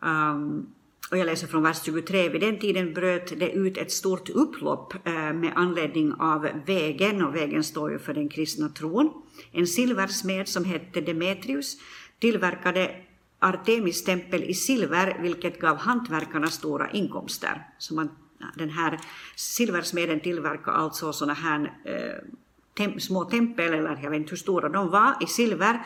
Um, 0.00 0.74
och 1.14 1.18
jag 1.18 1.26
läser 1.26 1.46
från 1.46 1.62
vers 1.62 1.82
23. 1.84 2.28
Vid 2.28 2.40
den 2.40 2.58
tiden 2.58 2.94
bröt 2.94 3.38
det 3.38 3.50
ut 3.50 3.76
ett 3.76 3.92
stort 3.92 4.28
upplopp 4.28 4.94
eh, 5.06 5.12
med 5.12 5.52
anledning 5.56 6.12
av 6.12 6.48
vägen, 6.66 7.24
och 7.24 7.34
vägen 7.34 7.64
står 7.64 7.92
ju 7.92 7.98
för 7.98 8.14
den 8.14 8.28
kristna 8.28 8.68
tron. 8.68 9.12
En 9.52 9.66
silversmed 9.66 10.48
som 10.48 10.64
hette 10.64 11.00
Demetrius 11.00 11.76
tillverkade 12.18 12.96
Artemis 13.38 14.04
tempel 14.04 14.44
i 14.44 14.54
silver, 14.54 15.18
vilket 15.22 15.60
gav 15.60 15.76
hantverkarna 15.76 16.46
stora 16.46 16.90
inkomster. 16.90 17.66
Så 17.78 17.94
man, 17.94 18.10
den 18.56 18.70
här 18.70 19.00
silversmeden 19.36 20.20
tillverkade 20.20 20.76
alltså 20.76 21.12
sådana 21.12 21.34
här 21.34 21.72
eh, 21.84 22.24
tem, 22.76 23.00
små 23.00 23.24
tempel, 23.24 23.74
eller 23.74 23.98
jag 24.02 24.10
vet 24.10 24.20
inte 24.20 24.30
hur 24.30 24.36
stora 24.36 24.68
de 24.68 24.90
var, 24.90 25.14
i 25.20 25.26
silver 25.26 25.84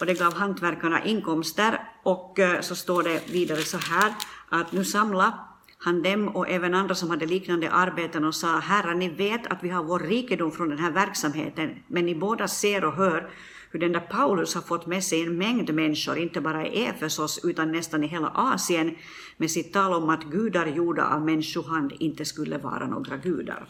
och 0.00 0.06
det 0.06 0.18
gav 0.18 0.34
hantverkarna 0.34 1.04
inkomster 1.04 1.78
och 2.02 2.38
eh, 2.38 2.60
så 2.60 2.74
står 2.74 3.02
det 3.02 3.30
vidare 3.30 3.62
så 3.62 3.78
här 3.78 4.14
att 4.48 4.72
nu 4.72 4.84
samla 4.84 5.48
han 5.78 6.02
dem 6.02 6.28
och 6.28 6.48
även 6.48 6.74
andra 6.74 6.94
som 6.94 7.10
hade 7.10 7.26
liknande 7.26 7.70
arbeten 7.70 8.24
och 8.24 8.34
sa 8.34 8.58
Herre, 8.58 8.94
ni 8.94 9.08
vet 9.08 9.46
att 9.46 9.62
vi 9.62 9.68
har 9.68 9.84
vår 9.84 9.98
rikedom 9.98 10.52
från 10.52 10.68
den 10.68 10.78
här 10.78 10.90
verksamheten, 10.90 11.82
men 11.86 12.06
ni 12.06 12.14
båda 12.14 12.48
ser 12.48 12.84
och 12.84 12.92
hör 12.92 13.30
hur 13.70 13.80
den 13.80 13.92
där 13.92 14.00
Paulus 14.00 14.54
har 14.54 14.62
fått 14.62 14.86
med 14.86 15.04
sig 15.04 15.22
en 15.22 15.38
mängd 15.38 15.74
människor, 15.74 16.18
inte 16.18 16.40
bara 16.40 16.66
i 16.66 16.84
Efesos 16.84 17.44
utan 17.44 17.72
nästan 17.72 18.04
i 18.04 18.06
hela 18.06 18.28
Asien, 18.28 18.96
med 19.36 19.50
sitt 19.50 19.72
tal 19.72 19.92
om 19.94 20.08
att 20.08 20.24
gudar 20.24 20.66
gjorda 20.66 21.06
av 21.06 21.22
människohand 21.22 21.92
inte 21.98 22.24
skulle 22.24 22.58
vara 22.58 22.86
några 22.86 23.16
gudar. 23.16 23.68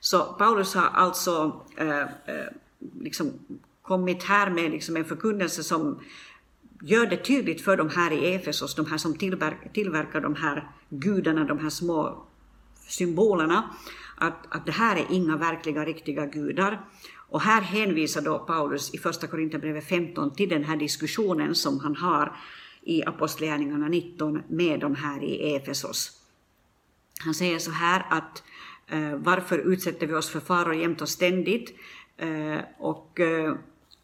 Så 0.00 0.24
Paulus 0.38 0.74
har 0.74 0.88
alltså 0.92 1.64
eh, 1.76 2.00
eh, 2.00 2.06
liksom 3.00 3.32
kommit 3.92 4.22
här 4.22 4.50
med 4.50 4.70
liksom 4.70 4.96
en 4.96 5.04
förkunnelse 5.04 5.62
som 5.62 6.00
gör 6.82 7.06
det 7.06 7.16
tydligt 7.16 7.60
för 7.60 7.76
de 7.76 7.88
här 7.88 8.12
i 8.12 8.34
Efesos, 8.34 8.74
de 8.74 8.86
här 8.86 8.98
som 8.98 9.14
tillverkar 9.72 10.20
de 10.20 10.34
här 10.34 10.70
gudarna, 10.88 11.44
de 11.44 11.58
här 11.58 11.70
små 11.70 12.26
symbolerna, 12.88 13.70
att, 14.16 14.54
att 14.54 14.66
det 14.66 14.72
här 14.72 14.96
är 14.96 15.06
inga 15.10 15.36
verkliga, 15.36 15.84
riktiga 15.84 16.26
gudar. 16.26 16.86
Och 17.28 17.40
här 17.40 17.60
hänvisar 17.60 18.22
då 18.22 18.38
Paulus 18.38 18.94
i 18.94 18.98
Första 18.98 19.26
Korinthierbrevet 19.26 19.88
15 19.88 20.34
till 20.34 20.48
den 20.48 20.64
här 20.64 20.76
diskussionen 20.76 21.54
som 21.54 21.80
han 21.80 21.96
har 21.96 22.36
i 22.82 23.04
Apostlagärningarna 23.04 23.88
19 23.88 24.42
med 24.48 24.80
de 24.80 24.94
här 24.94 25.22
i 25.22 25.54
Efesos. 25.54 26.10
Han 27.24 27.34
säger 27.34 27.58
så 27.58 27.70
här 27.70 28.06
att 28.10 28.42
eh, 28.86 29.16
varför 29.16 29.58
utsätter 29.58 30.06
vi 30.06 30.14
oss 30.14 30.30
för 30.30 30.40
faror 30.40 30.74
jämt 30.74 31.00
eh, 31.00 31.02
och 31.02 31.08
ständigt? 31.08 31.74
Och 32.78 33.20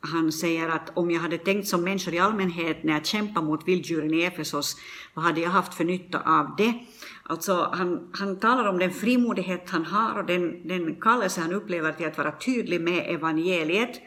han 0.00 0.32
säger 0.32 0.68
att 0.68 0.98
om 0.98 1.10
jag 1.10 1.20
hade 1.20 1.38
tänkt 1.38 1.68
som 1.68 1.84
människor 1.84 2.14
i 2.14 2.18
allmänhet 2.18 2.84
när 2.84 2.92
jag 2.92 3.06
kämpar 3.06 3.42
mot 3.42 3.68
vilddjuren 3.68 4.14
i 4.14 4.22
Efesos, 4.22 4.76
vad 5.14 5.24
hade 5.24 5.40
jag 5.40 5.50
haft 5.50 5.74
för 5.74 5.84
nytta 5.84 6.20
av 6.20 6.54
det? 6.56 6.74
Alltså, 7.22 7.70
han, 7.72 8.10
han 8.12 8.40
talar 8.40 8.68
om 8.68 8.78
den 8.78 8.90
frimodighet 8.90 9.70
han 9.70 9.84
har 9.84 10.18
och 10.18 10.26
den, 10.26 10.68
den 10.68 10.94
kallelse 11.00 11.40
han 11.40 11.52
upplever 11.52 11.92
till 11.92 12.06
att 12.06 12.18
vara 12.18 12.32
tydlig 12.32 12.80
med 12.80 13.14
evangeliet. 13.14 14.00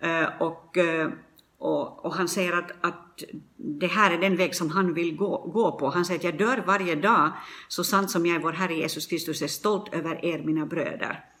Eh, 0.00 0.28
och, 0.40 0.78
eh, 0.78 1.10
och, 1.58 2.04
och, 2.04 2.14
han 2.14 2.28
säger 2.28 2.52
att, 2.52 2.70
att 2.80 3.22
det 3.56 3.86
här 3.86 4.10
är 4.10 4.18
den 4.18 4.36
väg 4.36 4.54
som 4.54 4.70
han 4.70 4.94
vill 4.94 5.16
gå, 5.16 5.50
gå 5.54 5.78
på. 5.78 5.90
Han 5.90 6.04
säger 6.04 6.20
att 6.20 6.24
jag 6.24 6.38
dör 6.38 6.62
varje 6.66 6.94
dag, 6.94 7.32
så 7.68 7.84
sant 7.84 8.10
som 8.10 8.26
jag 8.26 8.36
är 8.36 8.40
vår 8.40 8.52
Herre 8.52 8.74
Jesus 8.74 9.06
Kristus 9.06 9.42
är 9.42 9.46
stolt 9.46 9.94
över 9.94 10.24
er, 10.24 10.42
mina 10.44 10.66
bröder. 10.66 11.31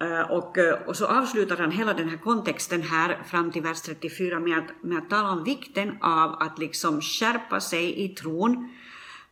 Eh, 0.00 0.30
och, 0.30 0.58
eh, 0.58 0.78
och 0.86 0.96
så 0.96 1.06
avslutar 1.06 1.56
han 1.56 1.70
hela 1.70 1.94
den 1.94 2.08
här 2.08 2.16
kontexten 2.16 2.82
här 2.82 3.18
fram 3.26 3.52
till 3.52 3.62
vers 3.62 3.80
34 3.80 4.40
med 4.40 4.58
att, 4.58 4.82
med 4.82 4.98
att 4.98 5.10
tala 5.10 5.30
om 5.30 5.44
vikten 5.44 5.98
av 6.00 6.42
att 6.42 6.58
liksom 6.58 7.00
skärpa 7.00 7.60
sig 7.60 8.04
i 8.04 8.08
tron. 8.08 8.70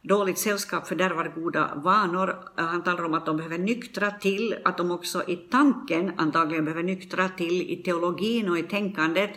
Dåligt 0.02 0.38
sällskap 0.38 0.88
fördärvar 0.88 1.32
goda 1.34 1.74
vanor. 1.74 2.30
Eh, 2.58 2.64
han 2.64 2.84
talar 2.84 3.04
om 3.04 3.14
att 3.14 3.26
de 3.26 3.36
behöver 3.36 3.58
nyktra 3.58 4.10
till, 4.10 4.56
att 4.64 4.76
de 4.76 4.90
också 4.90 5.22
i 5.26 5.36
tanken 5.36 6.12
antagligen 6.16 6.64
behöver 6.64 6.82
nyktra 6.82 7.28
till 7.28 7.62
i 7.62 7.76
teologin 7.76 8.48
och 8.48 8.58
i 8.58 8.62
tänkandet 8.62 9.30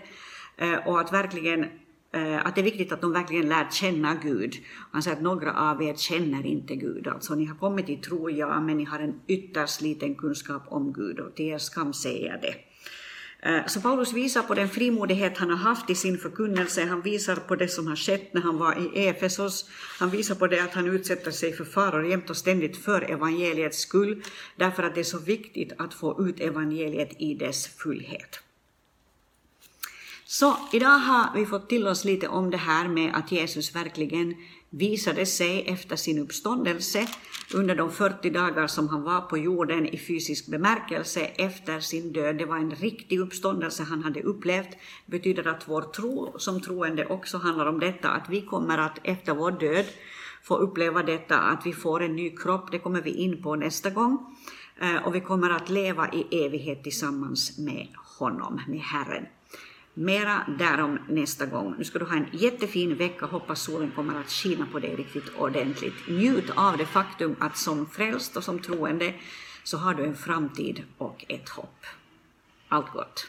och 0.85 0.99
att 0.99 1.13
verkligen 1.13 1.65
Eh, 2.13 2.45
att 2.45 2.55
det 2.55 2.61
är 2.61 2.65
viktigt 2.65 2.91
att 2.91 3.01
de 3.01 3.11
verkligen 3.11 3.49
lär 3.49 3.67
känna 3.71 4.15
Gud. 4.15 4.55
Han 4.91 5.03
säger 5.03 5.17
att 5.17 5.23
några 5.23 5.53
av 5.53 5.83
er 5.83 5.93
känner 5.93 6.45
inte 6.45 6.75
Gud. 6.75 7.07
Alltså 7.07 7.35
ni 7.35 7.45
har 7.45 7.55
kommit 7.55 7.85
till 7.85 8.01
tro, 8.01 8.29
ja, 8.29 8.61
men 8.61 8.77
ni 8.77 8.83
har 8.83 8.99
en 8.99 9.21
ytterst 9.27 9.81
liten 9.81 10.15
kunskap 10.15 10.63
om 10.67 10.93
Gud 10.93 11.19
och 11.19 11.35
till 11.35 11.45
er 11.45 11.57
skam 11.57 11.93
säger 11.93 12.27
jag 12.27 12.41
det. 12.41 12.55
Eh, 13.43 13.65
så 13.67 13.81
Paulus 13.81 14.13
visar 14.13 14.43
på 14.43 14.53
den 14.53 14.69
frimodighet 14.69 15.37
han 15.37 15.49
har 15.49 15.57
haft 15.57 15.89
i 15.89 15.95
sin 15.95 16.17
förkunnelse, 16.17 16.85
han 16.85 17.01
visar 17.01 17.35
på 17.35 17.55
det 17.55 17.67
som 17.67 17.87
har 17.87 17.95
skett 17.95 18.33
när 18.33 18.41
han 18.41 18.57
var 18.57 18.97
i 18.97 19.07
Efesos, 19.07 19.69
han 19.99 20.09
visar 20.09 20.35
på 20.35 20.47
det 20.47 20.63
att 20.63 20.73
han 20.73 20.87
utsätter 20.87 21.31
sig 21.31 21.53
för 21.53 21.65
faror 21.65 22.07
jämt 22.07 22.29
och 22.29 22.37
ständigt 22.37 22.77
för 22.77 23.11
evangeliets 23.11 23.77
skull, 23.77 24.23
därför 24.55 24.83
att 24.83 24.95
det 24.95 25.01
är 25.01 25.03
så 25.03 25.19
viktigt 25.19 25.71
att 25.77 25.93
få 25.93 26.27
ut 26.27 26.39
evangeliet 26.39 27.21
i 27.21 27.33
dess 27.33 27.67
fullhet. 27.67 28.39
Så 30.33 30.57
idag 30.71 30.97
har 30.97 31.33
vi 31.35 31.45
fått 31.45 31.69
till 31.69 31.87
oss 31.87 32.05
lite 32.05 32.27
om 32.27 32.49
det 32.51 32.57
här 32.57 32.87
med 32.87 33.15
att 33.15 33.31
Jesus 33.31 33.75
verkligen 33.75 34.35
visade 34.69 35.25
sig 35.25 35.63
efter 35.67 35.95
sin 35.95 36.19
uppståndelse 36.19 37.07
under 37.53 37.75
de 37.75 37.91
40 37.91 38.29
dagar 38.29 38.67
som 38.67 38.89
han 38.89 39.03
var 39.03 39.21
på 39.21 39.37
jorden 39.37 39.87
i 39.87 39.97
fysisk 39.97 40.47
bemärkelse 40.47 41.21
efter 41.21 41.79
sin 41.79 42.13
död. 42.13 42.37
Det 42.37 42.45
var 42.45 42.57
en 42.57 42.71
riktig 42.71 43.19
uppståndelse 43.19 43.83
han 43.83 44.03
hade 44.03 44.21
upplevt. 44.21 44.69
Det 45.05 45.11
betyder 45.11 45.47
att 45.47 45.67
vår 45.67 45.81
tro 45.81 46.35
som 46.37 46.61
troende 46.61 47.05
också 47.05 47.37
handlar 47.37 47.65
om 47.65 47.79
detta, 47.79 48.09
att 48.09 48.29
vi 48.29 48.41
kommer 48.41 48.77
att 48.77 48.99
efter 49.03 49.33
vår 49.33 49.51
död 49.51 49.85
få 50.43 50.55
uppleva 50.55 51.03
detta, 51.03 51.37
att 51.37 51.65
vi 51.65 51.73
får 51.73 52.03
en 52.03 52.15
ny 52.15 52.29
kropp, 52.29 52.71
det 52.71 52.79
kommer 52.79 53.01
vi 53.01 53.11
in 53.11 53.43
på 53.43 53.55
nästa 53.55 53.89
gång. 53.89 54.35
Eh, 54.81 55.07
och 55.07 55.15
vi 55.15 55.21
kommer 55.21 55.49
att 55.49 55.69
leva 55.69 56.09
i 56.13 56.45
evighet 56.45 56.83
tillsammans 56.83 57.57
med 57.57 57.87
honom, 58.17 58.61
med 58.67 58.79
Herren. 58.79 59.25
Mera 59.93 60.45
därom 60.59 60.99
nästa 61.07 61.45
gång. 61.45 61.75
Nu 61.77 61.83
ska 61.83 61.99
du 61.99 62.05
ha 62.05 62.15
en 62.15 62.27
jättefin 62.31 62.95
vecka, 62.95 63.25
hoppas 63.25 63.61
solen 63.61 63.91
kommer 63.91 64.19
att 64.19 64.29
skina 64.29 64.67
på 64.71 64.79
dig 64.79 64.95
riktigt 64.95 65.35
ordentligt. 65.37 66.07
Njut 66.07 66.49
av 66.55 66.77
det 66.77 66.85
faktum 66.85 67.35
att 67.39 67.57
som 67.57 67.89
frälst 67.89 68.37
och 68.37 68.43
som 68.43 68.59
troende 68.59 69.13
så 69.63 69.77
har 69.77 69.93
du 69.93 70.03
en 70.03 70.15
framtid 70.15 70.83
och 70.97 71.25
ett 71.27 71.49
hopp. 71.49 71.85
Allt 72.67 72.91
gott! 72.91 73.27